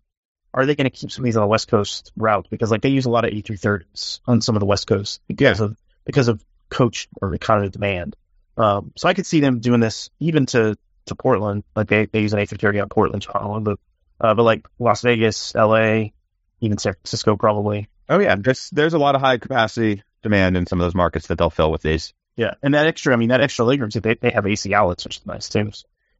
are 0.54 0.64
they 0.66 0.74
going 0.74 0.90
to 0.90 0.90
keep 0.90 1.10
some 1.10 1.22
of 1.22 1.26
these 1.26 1.36
on 1.36 1.42
the 1.42 1.46
West 1.48 1.68
Coast 1.68 2.10
route? 2.16 2.48
Because 2.50 2.70
like 2.70 2.80
they 2.80 2.88
use 2.88 3.04
a 3.06 3.10
lot 3.10 3.24
of 3.24 3.30
A330s 3.32 4.20
on 4.26 4.40
some 4.40 4.56
of 4.56 4.60
the 4.60 4.66
West 4.66 4.86
Coast 4.86 5.20
because 5.28 5.60
of 5.60 5.76
because 6.04 6.28
of 6.28 6.42
coach 6.70 7.08
or 7.20 7.34
economy 7.34 7.68
demand. 7.68 8.16
Um, 8.56 8.92
so 8.96 9.08
I 9.08 9.14
could 9.14 9.26
see 9.26 9.40
them 9.40 9.60
doing 9.60 9.80
this 9.80 10.10
even 10.18 10.46
to 10.46 10.76
to 11.06 11.14
Portland. 11.14 11.64
Like 11.74 11.88
they, 11.88 12.06
they 12.06 12.20
use 12.20 12.32
an 12.32 12.40
A330 12.40 12.82
on 12.82 12.88
Portland, 12.88 13.22
Chicago, 13.22 13.60
but 13.60 13.78
uh, 14.20 14.34
but 14.34 14.42
like 14.42 14.66
Las 14.78 15.02
Vegas, 15.02 15.54
L.A., 15.54 16.12
even 16.60 16.78
San 16.78 16.94
Francisco 16.94 17.36
probably. 17.36 17.88
Oh 18.08 18.18
yeah, 18.18 18.36
there's 18.38 18.70
there's 18.70 18.94
a 18.94 18.98
lot 18.98 19.14
of 19.14 19.20
high 19.20 19.38
capacity 19.38 20.02
demand 20.22 20.56
in 20.56 20.66
some 20.66 20.80
of 20.80 20.86
those 20.86 20.94
markets 20.94 21.28
that 21.28 21.38
they'll 21.38 21.50
fill 21.50 21.70
with 21.70 21.82
these. 21.82 22.14
Yeah, 22.36 22.54
and 22.62 22.74
that 22.74 22.86
extra, 22.86 23.12
I 23.12 23.16
mean, 23.16 23.30
that 23.30 23.40
extra 23.40 23.64
legroom 23.64 23.92
seat, 23.92 24.02
they 24.02 24.14
they 24.14 24.30
have 24.30 24.46
AC 24.46 24.72
outlets, 24.74 25.04
which 25.04 25.18
is 25.18 25.26
nice 25.26 25.48
too. 25.48 25.72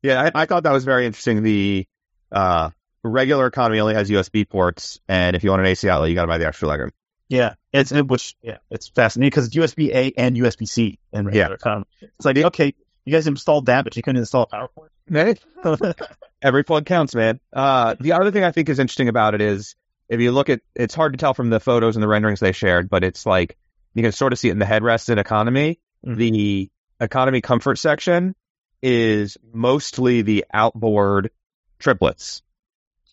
Yeah, 0.03 0.31
I, 0.35 0.43
I 0.43 0.47
thought 0.47 0.65
that 0.65 0.73
was 0.73 0.85
very 0.85 1.07
interesting. 1.07 1.43
The 1.43 1.87
uh, 2.33 2.71
regular 3.03 3.47
economy 3.47 3.81
only 3.81 3.95
has 3.95 4.11
USB 4.11 4.49
ports, 4.49 5.01
and 5.09 5.37
if 5.37 5.45
you 5.45 5.51
want 5.51 5.61
an 5.61 5.67
AC 5.67 5.89
outlet, 5.89 6.11
you 6.11 6.15
got 6.15 6.23
to 6.23 6.29
buy 6.29 6.39
the 6.39 6.47
extra 6.47 6.69
legroom. 6.69 6.91
Yeah, 7.29 7.55
it's 7.73 7.93
it, 7.93 8.07
which 8.07 8.37
yeah, 8.43 8.59
it's 8.71 8.89
fascinating 8.89 9.29
because 9.31 9.47
it's 9.47 9.57
USB 9.57 9.93
A 9.95 10.13
and 10.17 10.37
USB 10.37 10.69
C 10.69 10.99
in 11.13 11.27
regular 11.27 11.59
Yeah. 11.65 11.83
It's 12.01 12.25
like 12.25 12.37
okay, 12.37 12.75
you 13.05 13.13
guys 13.13 13.27
installed 13.27 13.67
that, 13.67 13.85
but 13.85 13.97
you 13.97 14.03
couldn't 14.03 14.21
install 14.21 14.49
a 14.51 14.69
PowerPoint. 15.09 15.99
Every 16.43 16.65
plug 16.65 16.87
counts, 16.87 17.15
man. 17.15 17.41
Uh, 17.53 17.95
the 17.99 18.13
other 18.13 18.31
thing 18.31 18.45
I 18.45 18.53
think 18.53 18.69
is 18.69 18.79
interesting 18.79 19.09
about 19.09 19.35
it 19.35 19.41
is 19.41 19.75
if 20.09 20.21
you 20.21 20.33
look 20.33 20.49
at, 20.51 20.61
it's 20.75 20.95
hard 20.95 21.13
to 21.13 21.17
tell 21.17 21.35
from 21.35 21.51
the 21.51 21.61
photos 21.61 21.97
and 21.97 22.03
the 22.03 22.09
renderings 22.09 22.41
they 22.41 22.53
shared, 22.53 22.89
but 22.89 23.03
it's 23.03 23.27
like 23.27 23.57
you 23.95 24.03
can 24.03 24.13
sort 24.13 24.33
of 24.33 24.39
see 24.39 24.49
it 24.49 24.53
in 24.53 24.59
the 24.59 24.65
headrest 24.65 25.09
in 25.09 25.19
economy. 25.19 25.81
Mhm. 26.05 26.17
The 26.17 26.71
economy 27.01 27.41
comfort 27.41 27.79
section 27.79 28.35
is 28.83 29.37
mostly 29.53 30.23
the 30.23 30.45
outboard 30.53 31.31
triplets, 31.79 32.43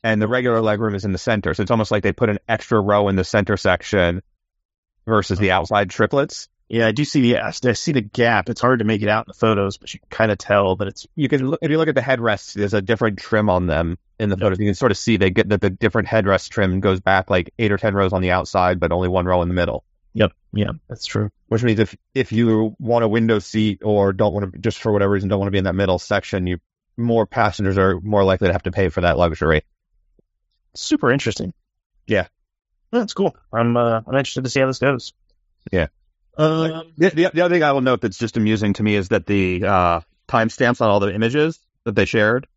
and 0.04 0.22
the 0.22 0.28
regular 0.28 0.60
legroom 0.60 0.96
is 0.96 1.06
in 1.06 1.12
the 1.12 1.18
center. 1.18 1.54
So 1.54 1.64
it's 1.64 1.72
almost 1.72 1.92
like 1.92 2.04
they 2.04 2.12
put 2.12 2.30
an 2.30 2.40
extra 2.48 2.80
row 2.80 3.08
in 3.08 3.16
the 3.16 3.24
center 3.24 3.58
section 3.58 4.22
versus 5.06 5.40
the 5.40 5.52
outside 5.52 5.90
triplets. 5.90 6.50
Yeah, 6.70 6.88
I 6.88 6.92
do 6.92 7.06
see 7.06 7.22
the 7.22 7.40
I 7.40 7.52
see 7.52 7.92
the 7.92 8.02
gap. 8.02 8.50
It's 8.50 8.62
hard 8.62 8.80
to 8.80 8.86
make 8.86 9.02
it 9.02 9.10
out 9.10 9.26
in 9.26 9.30
the 9.30 9.38
photos, 9.38 9.78
but 9.78 9.94
you 9.94 10.00
can 10.00 10.10
kind 10.10 10.32
of 10.32 10.38
tell 10.38 10.78
that 10.78 10.88
it's 10.88 11.06
you 11.16 11.30
can 11.30 11.48
look, 11.50 11.60
if 11.62 11.70
you 11.70 11.78
look 11.78 11.90
at 11.90 11.96
the 11.96 12.02
headrests, 12.02 12.54
there's 12.54 12.74
a 12.74 12.82
different 12.82 13.20
trim 13.20 13.50
on 13.50 13.68
them 13.68 13.98
in 14.20 14.30
the 14.30 14.38
photos. 14.38 14.60
You 14.60 14.66
can 14.66 14.74
sort 14.74 14.92
of 14.92 14.98
see 14.98 15.18
they 15.18 15.30
get 15.30 15.50
that 15.50 15.62
the 15.62 15.70
different 15.70 16.08
headrest 16.08 16.50
trim 16.50 16.80
goes 16.80 17.00
back 17.00 17.30
like 17.30 17.54
eight 17.60 17.72
or 17.72 17.78
ten 17.78 17.94
rows 17.94 18.14
on 18.14 18.22
the 18.22 18.32
outside, 18.32 18.80
but 18.80 18.92
only 18.92 19.08
one 19.08 19.26
row 19.26 19.42
in 19.42 19.50
the 19.50 19.54
middle. 19.54 19.84
yep, 20.14 20.32
yeah, 20.54 20.72
that's 20.88 21.06
true. 21.06 21.30
Which 21.48 21.64
means 21.64 21.80
if 21.80 21.96
if 22.16 22.32
you 22.32 22.76
want 22.80 23.04
a 23.04 23.10
window 23.10 23.40
seat 23.40 23.82
or 23.84 24.14
don't 24.14 24.34
want 24.34 24.54
to 24.54 24.60
just 24.60 24.80
for 24.80 24.92
whatever 24.92 25.12
reason 25.12 25.30
don't 25.30 25.40
want 25.40 25.48
to 25.48 25.52
be 25.52 25.60
in 25.60 25.66
that 25.66 25.76
middle 25.76 26.00
section, 26.00 26.48
you 26.48 26.60
more 26.98 27.26
passengers 27.28 27.78
are 27.78 28.00
more 28.02 28.24
likely 28.24 28.48
to 28.48 28.54
have 28.54 28.64
to 28.64 28.72
pay 28.72 28.90
for 28.90 29.02
that 29.02 29.18
luxury. 29.18 29.64
Super 30.76 31.12
interesting. 31.12 31.54
Yeah. 32.08 32.28
that's 32.92 33.14
cool. 33.14 33.36
I'm 33.52 33.78
uh, 33.78 34.02
I'm 34.06 34.16
interested 34.16 34.44
to 34.44 34.50
see 34.50 34.60
how 34.60 34.68
this 34.68 34.80
goes. 34.80 35.14
Yeah. 35.72 35.88
Um, 36.38 36.94
The, 36.98 37.10
the, 37.10 37.32
the 37.34 37.42
other 37.42 37.56
thing 37.56 37.64
I 37.64 37.72
will 37.74 37.82
note 37.82 38.02
that's 38.02 38.18
just 38.18 38.38
amusing 38.38 38.74
to 38.74 38.84
me 38.84 38.96
is 38.96 39.10
that 39.10 39.26
the 39.26 39.64
uh, 39.66 40.02
timestamps 40.28 40.82
on 40.82 40.90
all 40.90 41.00
the 41.00 41.14
images 41.14 41.60
that 41.84 41.96
they 41.96 42.06
shared 42.06 42.48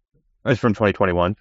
is 0.46 0.58
from 0.58 0.72
2021. 0.72 1.36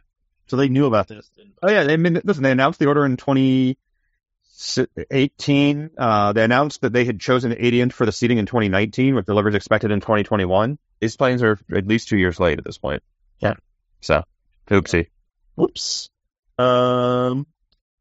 so 0.47 0.57
they 0.57 0.67
knew 0.69 0.85
about 0.85 1.07
this. 1.07 1.29
Oh 1.63 1.71
yeah, 1.71 1.83
they 1.83 1.97
mean, 1.97 2.19
listen. 2.23 2.43
They 2.43 2.51
announced 2.51 2.79
the 2.79 2.87
order 2.87 3.05
in 3.05 3.17
2018. 3.17 5.89
Uh, 5.97 6.33
they 6.33 6.43
announced 6.43 6.81
that 6.81 6.93
they 6.93 7.05
had 7.05 7.19
chosen 7.19 7.55
Adient 7.57 7.93
for 7.93 8.05
the 8.05 8.11
seating 8.11 8.37
in 8.37 8.45
2019, 8.45 9.15
with 9.15 9.25
deliveries 9.25 9.55
expected 9.55 9.91
in 9.91 10.01
2021. 10.01 10.77
These 10.99 11.17
planes 11.17 11.41
are 11.43 11.57
at 11.73 11.87
least 11.87 12.07
two 12.09 12.17
years 12.17 12.39
late 12.39 12.57
at 12.57 12.65
this 12.65 12.77
point. 12.77 13.03
Yeah. 13.39 13.55
So, 14.01 14.23
oopsie. 14.69 15.07
Whoops. 15.55 16.09
Um, 16.57 17.47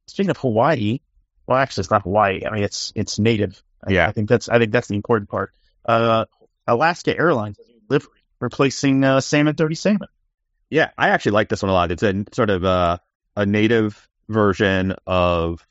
speaking 0.07 0.31
of 0.31 0.37
Hawaii, 0.39 1.01
well, 1.47 1.59
actually, 1.59 1.83
it's 1.83 1.91
not 1.91 2.03
Hawaii. 2.03 2.43
I 2.47 2.51
mean, 2.51 2.65
it's 2.65 2.93
it's 2.95 3.19
native. 3.19 3.63
I, 3.87 3.93
Yeah. 3.93 4.09
I 4.09 4.13
think 4.13 4.29
that's 4.29 4.49
I 4.49 4.59
think 4.59 4.73
that's 4.73 4.89
the 4.89 4.97
important 4.97 5.31
part. 5.31 5.53
Uh, 5.85 6.25
Alaska 6.67 7.17
Airlines 7.17 7.59
has 7.59 7.69
a 7.69 7.73
livery 7.89 8.21
replacing 8.41 9.05
uh, 9.05 9.21
Salmon 9.21 9.55
Thirty 9.55 9.75
Salmon. 9.75 10.09
Yeah, 10.71 10.91
I 10.97 11.11
actually 11.11 11.33
like 11.33 11.49
this 11.49 11.63
one 11.63 11.71
a 11.71 11.73
lot. 11.73 11.93
It's 11.93 12.03
a 12.03 12.25
sort 12.33 12.51
of 12.51 12.65
a, 12.65 13.01
a 13.37 13.47
native 13.47 14.09
version 14.29 14.95
of 15.07 15.65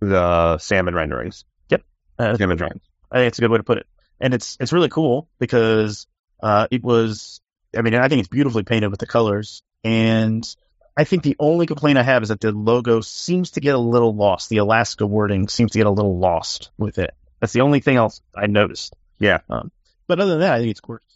the 0.00 0.58
salmon 0.58 0.94
renderings. 0.94 1.44
Uh, 2.18 2.36
Salmon 2.36 2.56
drawings. 2.56 2.82
I 3.10 3.18
think 3.18 3.28
it's 3.28 3.38
a 3.38 3.42
good 3.42 3.50
way 3.50 3.58
to 3.58 3.64
put 3.64 3.78
it. 3.78 3.86
And 4.20 4.34
it's 4.34 4.56
it's 4.60 4.72
really 4.72 4.88
cool 4.88 5.28
because 5.38 6.06
uh, 6.42 6.68
it 6.70 6.82
was. 6.82 7.40
I 7.76 7.82
mean, 7.82 7.94
I 7.94 8.08
think 8.08 8.20
it's 8.20 8.28
beautifully 8.28 8.62
painted 8.64 8.90
with 8.90 9.00
the 9.00 9.06
colors. 9.06 9.62
And 9.82 10.44
I 10.96 11.04
think 11.04 11.22
the 11.22 11.36
only 11.38 11.66
complaint 11.66 11.98
I 11.98 12.02
have 12.02 12.22
is 12.22 12.28
that 12.28 12.40
the 12.40 12.52
logo 12.52 13.00
seems 13.00 13.52
to 13.52 13.60
get 13.60 13.74
a 13.74 13.78
little 13.78 14.14
lost. 14.14 14.50
The 14.50 14.58
Alaska 14.58 15.06
wording 15.06 15.48
seems 15.48 15.72
to 15.72 15.78
get 15.78 15.86
a 15.86 15.90
little 15.90 16.18
lost 16.18 16.70
with 16.76 16.98
it. 16.98 17.14
That's 17.40 17.52
the 17.54 17.62
only 17.62 17.80
thing 17.80 17.96
else 17.96 18.20
I 18.36 18.46
noticed. 18.46 18.94
Yeah. 19.18 19.38
Um, 19.48 19.72
but 20.06 20.20
other 20.20 20.32
than 20.32 20.40
that, 20.40 20.52
I 20.54 20.58
think 20.58 20.70
it's 20.70 20.80
gorgeous. 20.80 21.06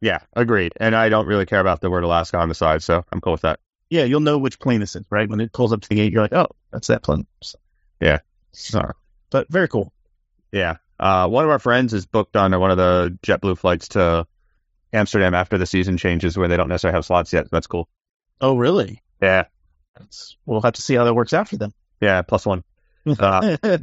Yeah, 0.00 0.18
agreed. 0.34 0.72
And 0.76 0.94
I 0.94 1.08
don't 1.08 1.26
really 1.26 1.46
care 1.46 1.60
about 1.60 1.80
the 1.80 1.88
word 1.90 2.04
Alaska 2.04 2.36
on 2.38 2.48
the 2.48 2.54
side, 2.54 2.82
so 2.82 3.04
I'm 3.12 3.20
cool 3.20 3.32
with 3.32 3.42
that. 3.42 3.60
Yeah, 3.88 4.04
you'll 4.04 4.20
know 4.20 4.38
which 4.38 4.58
plane 4.58 4.80
this 4.80 4.96
is, 4.96 5.04
right? 5.10 5.28
When 5.28 5.40
it 5.40 5.52
pulls 5.52 5.72
up 5.72 5.80
to 5.82 5.88
the 5.88 5.94
gate, 5.94 6.12
you're 6.12 6.22
like, 6.22 6.32
oh, 6.32 6.48
that's 6.70 6.88
that 6.88 7.02
plane. 7.02 7.26
So, 7.40 7.58
Yeah. 8.00 8.18
so, 8.52 8.90
but 9.30 9.48
very 9.48 9.68
cool. 9.68 9.92
Yeah. 10.50 10.76
Uh, 10.98 11.28
one 11.28 11.44
of 11.44 11.50
our 11.50 11.58
friends 11.58 11.94
is 11.94 12.04
booked 12.06 12.36
on 12.36 12.58
one 12.58 12.70
of 12.70 12.76
the 12.76 13.16
JetBlue 13.22 13.58
flights 13.58 13.88
to 13.88 14.26
Amsterdam 14.92 15.34
after 15.34 15.56
the 15.58 15.66
season 15.66 15.96
changes, 15.96 16.36
where 16.36 16.48
they 16.48 16.56
don't 16.56 16.68
necessarily 16.68 16.96
have 16.96 17.04
slots 17.06 17.32
yet. 17.32 17.50
That's 17.50 17.66
cool. 17.66 17.88
Oh, 18.40 18.56
really? 18.56 19.02
Yeah, 19.22 19.44
That's, 19.98 20.36
we'll 20.44 20.60
have 20.60 20.74
to 20.74 20.82
see 20.82 20.94
how 20.94 21.04
that 21.04 21.14
works 21.14 21.32
out 21.32 21.48
for 21.48 21.56
them. 21.56 21.72
yeah, 22.00 22.22
plus 22.22 22.44
one. 22.44 22.64
Uh, 23.06 23.56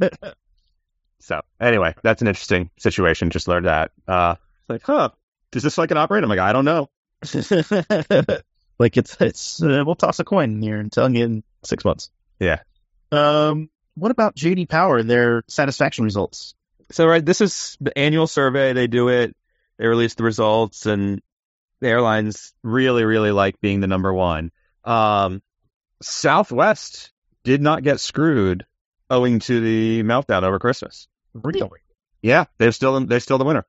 So 1.20 1.42
anyway, 1.60 1.94
that's 2.02 2.22
an 2.22 2.28
interesting 2.28 2.70
situation. 2.78 3.30
Just 3.30 3.46
learned 3.46 3.66
that. 3.66 3.92
Uh, 4.08 4.36
like, 4.68 4.82
huh? 4.82 5.10
Does 5.52 5.62
this 5.62 5.76
like 5.78 5.90
an 5.90 5.98
operator? 5.98 6.24
I'm 6.24 6.30
like, 6.30 6.38
I 6.38 6.52
don't 6.52 6.64
know. 6.64 6.88
like 8.78 8.96
it's 8.96 9.16
it's 9.20 9.62
uh, 9.62 9.82
we'll 9.84 9.94
toss 9.94 10.18
a 10.18 10.24
coin 10.24 10.62
here 10.62 10.78
and 10.78 10.90
tell 10.90 11.14
you 11.14 11.24
in 11.24 11.44
six 11.62 11.84
months. 11.84 12.10
Yeah. 12.38 12.60
Um. 13.12 13.68
What 13.94 14.10
about 14.10 14.34
JD 14.34 14.68
Power 14.68 14.96
and 14.96 15.10
their 15.10 15.42
satisfaction 15.46 16.04
results? 16.04 16.54
So 16.90 17.06
right, 17.06 17.24
this 17.24 17.42
is 17.42 17.76
the 17.80 17.96
annual 17.96 18.26
survey. 18.26 18.72
They 18.72 18.86
do 18.86 19.08
it. 19.08 19.36
They 19.78 19.86
release 19.86 20.14
the 20.14 20.24
results, 20.24 20.86
and 20.86 21.20
the 21.80 21.88
airlines 21.88 22.54
really, 22.62 23.04
really 23.04 23.30
like 23.30 23.60
being 23.60 23.80
the 23.80 23.86
number 23.86 24.12
one. 24.12 24.52
Um, 24.84 25.42
Southwest 26.02 27.12
did 27.44 27.62
not 27.62 27.82
get 27.82 28.00
screwed 28.00 28.66
owing 29.08 29.40
to 29.40 29.60
the 29.60 30.02
meltdown 30.02 30.42
over 30.42 30.58
Christmas. 30.58 31.08
Really? 31.34 31.80
Yeah, 32.22 32.44
they're 32.58 32.72
still 32.72 32.98
they're 33.06 33.20
still 33.20 33.38
the 33.38 33.44
winner. 33.44 33.66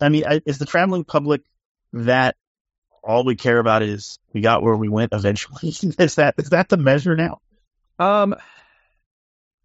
I 0.00 0.08
mean, 0.08 0.24
I, 0.26 0.40
is 0.46 0.58
the 0.58 0.66
traveling 0.66 1.04
public 1.04 1.42
that 1.92 2.36
all 3.02 3.24
we 3.24 3.36
care 3.36 3.58
about 3.58 3.82
is 3.82 4.18
we 4.32 4.40
got 4.40 4.62
where 4.62 4.76
we 4.76 4.88
went 4.88 5.12
eventually? 5.12 5.68
is 5.98 6.14
that 6.16 6.34
is 6.38 6.50
that 6.50 6.68
the 6.68 6.76
measure 6.76 7.16
now? 7.16 7.40
Um, 7.98 8.36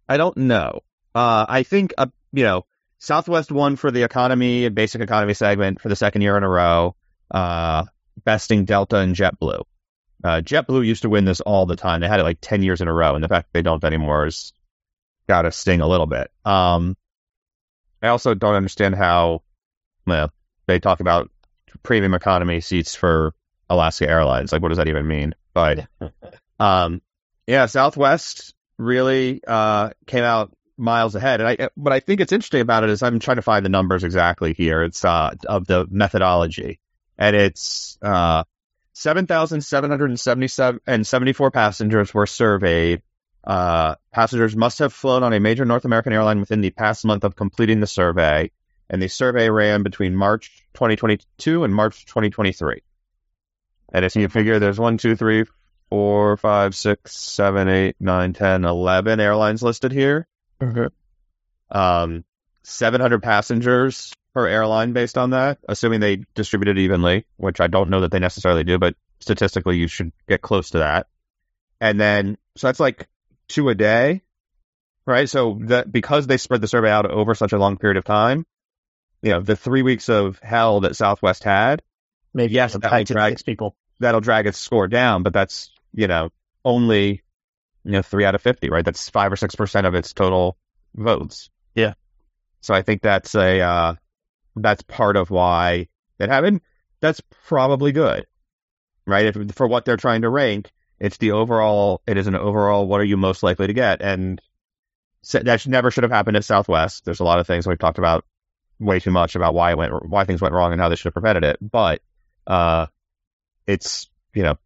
I 0.08 0.16
don't 0.16 0.36
know. 0.36 0.80
Uh, 1.14 1.46
I 1.48 1.62
think 1.62 1.94
uh, 1.98 2.06
you 2.32 2.44
know 2.44 2.64
Southwest 2.98 3.52
won 3.52 3.76
for 3.76 3.90
the 3.90 4.02
economy 4.02 4.64
and 4.64 4.74
basic 4.74 5.00
economy 5.00 5.34
segment 5.34 5.80
for 5.80 5.88
the 5.88 5.96
second 5.96 6.22
year 6.22 6.36
in 6.36 6.42
a 6.42 6.48
row, 6.48 6.94
uh, 7.30 7.84
besting 8.24 8.64
Delta 8.64 8.98
and 8.98 9.14
JetBlue. 9.14 9.62
Uh, 10.24 10.40
JetBlue 10.40 10.86
used 10.86 11.02
to 11.02 11.08
win 11.08 11.24
this 11.24 11.40
all 11.40 11.66
the 11.66 11.76
time. 11.76 12.00
They 12.00 12.08
had 12.08 12.20
it 12.20 12.24
like 12.24 12.38
ten 12.40 12.62
years 12.62 12.80
in 12.80 12.88
a 12.88 12.92
row, 12.92 13.14
and 13.14 13.24
the 13.24 13.28
fact 13.28 13.48
that 13.48 13.58
they 13.58 13.62
don't 13.62 13.82
anymore 13.82 14.24
has 14.24 14.52
got 15.28 15.42
to 15.42 15.52
sting 15.52 15.80
a 15.80 15.88
little 15.88 16.06
bit. 16.06 16.30
Um, 16.44 16.96
I 18.02 18.08
also 18.08 18.34
don't 18.34 18.54
understand 18.54 18.94
how, 18.94 19.42
well, 20.06 20.32
they 20.66 20.80
talk 20.80 21.00
about 21.00 21.30
premium 21.82 22.14
economy 22.14 22.60
seats 22.60 22.94
for 22.94 23.34
Alaska 23.70 24.08
Airlines. 24.08 24.52
Like, 24.52 24.62
what 24.62 24.68
does 24.68 24.78
that 24.78 24.88
even 24.88 25.06
mean? 25.06 25.34
But, 25.54 25.86
um, 26.60 27.00
yeah, 27.46 27.66
Southwest 27.66 28.54
really 28.78 29.40
uh, 29.46 29.90
came 30.06 30.24
out 30.24 30.52
miles 30.76 31.14
ahead. 31.14 31.40
And 31.40 31.48
I, 31.48 31.68
what 31.74 31.92
I 31.92 32.00
think 32.00 32.20
it's 32.20 32.32
interesting 32.32 32.60
about 32.60 32.84
it 32.84 32.90
is 32.90 33.02
I'm 33.02 33.20
trying 33.20 33.36
to 33.36 33.42
find 33.42 33.64
the 33.64 33.70
numbers 33.70 34.04
exactly 34.04 34.52
here. 34.52 34.82
It's 34.82 35.04
uh, 35.04 35.34
of 35.46 35.66
the 35.66 35.86
methodology, 35.90 36.80
and 37.16 37.36
it's 37.36 37.98
uh, 38.02 38.44
7,777 38.94 40.80
and 40.86 41.06
74 41.06 41.50
passengers 41.50 42.12
were 42.12 42.26
surveyed. 42.26 43.02
Uh, 43.44 43.96
passengers 44.12 44.54
must 44.54 44.78
have 44.78 44.92
flown 44.92 45.22
on 45.22 45.32
a 45.32 45.40
major 45.40 45.64
North 45.64 45.84
American 45.84 46.12
airline 46.12 46.40
within 46.40 46.60
the 46.60 46.70
past 46.70 47.04
month 47.04 47.24
of 47.24 47.34
completing 47.34 47.80
the 47.80 47.86
survey, 47.86 48.50
and 48.88 49.02
the 49.02 49.08
survey 49.08 49.50
ran 49.50 49.82
between 49.82 50.14
March 50.14 50.64
2022 50.74 51.64
and 51.64 51.74
March 51.74 52.06
2023. 52.06 52.82
And 53.92 54.04
if 54.04 54.14
you 54.14 54.28
figure 54.28 54.58
there's 54.58 54.78
one, 54.78 54.96
two, 54.98 55.16
three, 55.16 55.44
four, 55.90 56.36
five, 56.36 56.74
six, 56.74 57.16
seven, 57.16 57.68
eight, 57.68 57.96
nine, 58.00 58.32
ten, 58.32 58.64
eleven 58.64 59.20
airlines 59.20 59.62
listed 59.62 59.92
here. 59.92 60.26
Um, 61.70 62.24
700 62.64 63.22
passengers 63.22 64.12
per 64.34 64.46
airline 64.46 64.92
based 64.92 65.18
on 65.18 65.30
that, 65.30 65.58
assuming 65.68 66.00
they 66.00 66.24
distribute 66.34 66.76
it 66.76 66.78
evenly, 66.80 67.26
which 67.36 67.60
I 67.60 67.66
don't 67.66 67.90
know 67.90 68.00
that 68.00 68.10
they 68.10 68.18
necessarily 68.18 68.64
do, 68.64 68.78
but 68.78 68.94
statistically 69.20 69.76
you 69.76 69.88
should 69.88 70.12
get 70.28 70.40
close 70.42 70.70
to 70.70 70.78
that. 70.78 71.06
And 71.80 72.00
then, 72.00 72.38
so 72.56 72.68
that's 72.68 72.80
like 72.80 73.08
two 73.48 73.68
a 73.68 73.74
day, 73.74 74.22
right? 75.06 75.28
So 75.28 75.58
that 75.62 75.90
because 75.92 76.26
they 76.26 76.36
spread 76.38 76.60
the 76.60 76.68
survey 76.68 76.90
out 76.90 77.10
over 77.10 77.34
such 77.34 77.52
a 77.52 77.58
long 77.58 77.76
period 77.76 77.96
of 77.98 78.04
time, 78.04 78.46
you 79.20 79.30
know, 79.32 79.40
the 79.40 79.56
three 79.56 79.82
weeks 79.82 80.08
of 80.08 80.38
hell 80.42 80.80
that 80.80 80.96
Southwest 80.96 81.44
had, 81.44 81.82
Maybe 82.34 82.54
Yes, 82.54 82.72
that 82.72 82.84
high 82.84 83.00
would 83.00 83.06
drag- 83.08 83.44
people. 83.44 83.76
that'll 84.00 84.22
drag 84.22 84.46
its 84.46 84.58
score 84.58 84.88
down, 84.88 85.22
but 85.22 85.34
that's, 85.34 85.70
you 85.92 86.06
know, 86.08 86.30
only, 86.64 87.22
you 87.84 87.92
know, 87.92 88.00
three 88.02 88.24
out 88.24 88.34
of 88.34 88.40
50, 88.40 88.70
right? 88.70 88.84
That's 88.84 89.10
five 89.10 89.30
or 89.30 89.36
6% 89.36 89.86
of 89.86 89.94
its 89.94 90.14
total 90.14 90.56
votes. 90.94 91.50
Yeah. 91.74 91.92
So 92.62 92.72
I 92.72 92.80
think 92.82 93.02
that's 93.02 93.34
a, 93.34 93.60
uh, 93.60 93.94
that's 94.56 94.82
part 94.82 95.16
of 95.16 95.30
why 95.30 95.88
that 96.18 96.28
happened. 96.28 96.60
That's 97.00 97.20
probably 97.46 97.92
good, 97.92 98.26
right? 99.06 99.26
If 99.26 99.54
for 99.54 99.66
what 99.66 99.84
they're 99.84 99.96
trying 99.96 100.22
to 100.22 100.28
rank, 100.28 100.70
it's 101.00 101.16
the 101.16 101.32
overall, 101.32 102.02
it 102.06 102.16
is 102.16 102.26
an 102.26 102.36
overall, 102.36 102.86
what 102.86 103.00
are 103.00 103.04
you 103.04 103.16
most 103.16 103.42
likely 103.42 103.66
to 103.66 103.72
get? 103.72 104.02
And 104.02 104.40
that 105.32 105.66
never 105.66 105.90
should 105.90 106.04
have 106.04 106.12
happened 106.12 106.36
at 106.36 106.44
Southwest. 106.44 107.04
There's 107.04 107.20
a 107.20 107.24
lot 107.24 107.38
of 107.38 107.46
things 107.46 107.66
we've 107.66 107.78
talked 107.78 107.98
about 107.98 108.24
way 108.78 109.00
too 109.00 109.10
much 109.10 109.34
about 109.36 109.54
why 109.54 109.72
it 109.72 109.78
went, 109.78 110.08
why 110.08 110.24
things 110.24 110.40
went 110.40 110.54
wrong 110.54 110.72
and 110.72 110.80
how 110.80 110.88
they 110.88 110.96
should 110.96 111.06
have 111.06 111.14
prevented 111.14 111.44
it. 111.44 111.58
But, 111.60 112.02
uh, 112.46 112.86
it's 113.66 114.08
you 114.34 114.42
know 114.42 114.58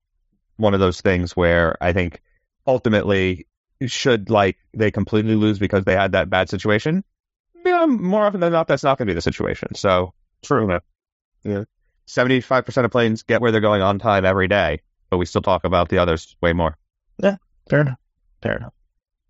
one 0.57 0.75
of 0.75 0.81
those 0.81 1.01
things 1.01 1.37
where 1.37 1.77
I 1.81 1.92
think 1.92 2.22
ultimately 2.66 3.46
should 3.87 4.31
like 4.31 4.57
they 4.75 4.90
completely 4.90 5.35
lose 5.35 5.59
because 5.59 5.85
they 5.85 5.94
had 5.94 6.12
that 6.12 6.31
bad 6.31 6.49
situation. 6.49 7.05
Yeah, 7.67 7.87
more 7.87 8.25
often 8.25 8.41
than 8.41 8.53
not, 8.53 8.69
that's 8.69 8.83
not 8.85 8.97
going 8.99 9.07
to 9.07 9.11
be 9.11 9.15
the 9.15 9.23
situation. 9.23 9.75
So 9.75 10.15
true. 10.43 10.71
You 11.43 11.53
know, 11.53 11.65
seventy-five 12.07 12.65
percent 12.65 12.85
of 12.85 12.91
planes 12.91 13.23
get 13.25 13.41
where 13.41 13.53
they're 13.53 13.61
going 13.61 13.83
on 13.83 13.99
time 13.99 14.25
every 14.25 14.49
day, 14.49 14.81
but 15.11 15.19
we 15.19 15.27
still 15.27 15.43
talk 15.43 15.65
about 15.65 15.89
the 15.89 15.99
others 15.99 16.37
way 16.41 16.53
more. 16.53 16.77
Yeah, 17.23 17.37
fair 17.69 17.81
enough. 17.81 17.99
Fair 18.43 18.57
enough. 18.57 18.73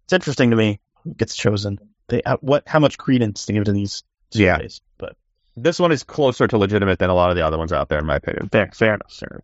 It's 0.05 0.13
interesting 0.13 0.51
to 0.51 0.57
me 0.57 0.81
who 1.03 1.15
gets 1.15 1.35
chosen. 1.35 1.79
They 2.09 2.23
uh, 2.23 2.37
what 2.41 2.65
how 2.67 2.79
much 2.79 2.99
credence 2.99 3.47
to 3.47 3.53
give 3.53 3.65
to 3.65 3.73
these 3.73 4.05
Yeah. 4.33 4.59
But 4.99 5.17
This 5.57 5.79
one 5.79 5.93
is 5.93 6.05
closer 6.05 6.47
to 6.47 6.59
legitimate 6.59 6.99
than 6.99 7.11
a 7.11 7.15
lot 7.15 7.31
of 7.31 7.37
the 7.37 7.45
other 7.47 7.59
ones 7.59 7.73
out 7.73 7.89
there, 7.89 7.99
in 7.99 8.07
my 8.07 8.17
opinion. 8.17 8.49
fair, 8.51 8.71
fair 8.73 8.95
enough, 8.95 9.13
fair 9.13 9.43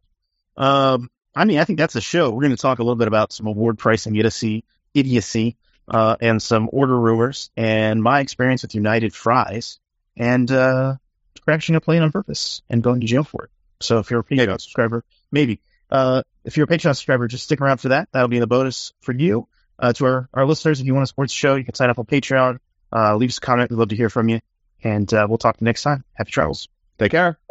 enough. 0.56 0.94
Um, 0.94 1.10
I 1.34 1.46
mean, 1.46 1.58
I 1.58 1.64
think 1.64 1.78
that's 1.78 1.94
the 1.94 2.00
show. 2.00 2.30
We're 2.30 2.42
going 2.42 2.50
to 2.50 2.60
talk 2.60 2.78
a 2.78 2.82
little 2.82 2.96
bit 2.96 3.08
about 3.08 3.32
some 3.32 3.46
award 3.46 3.78
pricing 3.78 4.14
idiocy, 4.16 4.64
idiocy, 4.94 5.56
uh, 5.88 6.16
and 6.20 6.42
some 6.42 6.68
order 6.72 6.98
rumors, 6.98 7.50
and 7.56 8.02
my 8.02 8.20
experience 8.20 8.62
with 8.62 8.74
United 8.74 9.14
Fries, 9.14 9.78
and 10.16 10.50
uh, 10.50 10.96
crashing 11.44 11.74
a 11.74 11.80
plane 11.80 12.02
on 12.02 12.12
purpose 12.12 12.62
and 12.68 12.82
going 12.82 13.00
to 13.00 13.06
jail 13.06 13.24
for 13.24 13.44
it. 13.44 13.50
So 13.80 13.98
if 13.98 14.10
you're 14.10 14.20
a 14.20 14.24
Patreon 14.24 14.60
subscriber, 14.60 15.04
maybe. 15.30 15.60
Uh, 15.90 16.22
if 16.44 16.56
you're 16.56 16.64
a 16.64 16.68
Patreon 16.68 16.94
subscriber, 16.94 17.28
just 17.28 17.44
stick 17.44 17.60
around 17.60 17.78
for 17.78 17.88
that. 17.88 18.08
That'll 18.12 18.28
be 18.28 18.38
the 18.38 18.46
bonus 18.46 18.92
for 19.00 19.12
you. 19.12 19.48
Uh, 19.78 19.92
to 19.92 20.04
our, 20.06 20.28
our 20.32 20.46
listeners, 20.46 20.80
if 20.80 20.86
you 20.86 20.94
want 20.94 21.04
to 21.04 21.08
support 21.08 21.28
the 21.28 21.34
show, 21.34 21.56
you 21.56 21.64
can 21.64 21.74
sign 21.74 21.90
up 21.90 21.98
on 21.98 22.06
Patreon. 22.06 22.58
Uh, 22.92 23.16
leave 23.16 23.30
us 23.30 23.38
a 23.38 23.40
comment. 23.40 23.70
We'd 23.70 23.76
love 23.76 23.88
to 23.88 23.96
hear 23.96 24.10
from 24.10 24.28
you. 24.28 24.40
And 24.84 25.12
uh, 25.12 25.26
we'll 25.28 25.38
talk 25.38 25.56
to 25.56 25.62
you 25.62 25.66
next 25.66 25.82
time. 25.82 26.04
Happy 26.14 26.30
travels. 26.30 26.68
Take 26.98 27.10
care. 27.12 27.41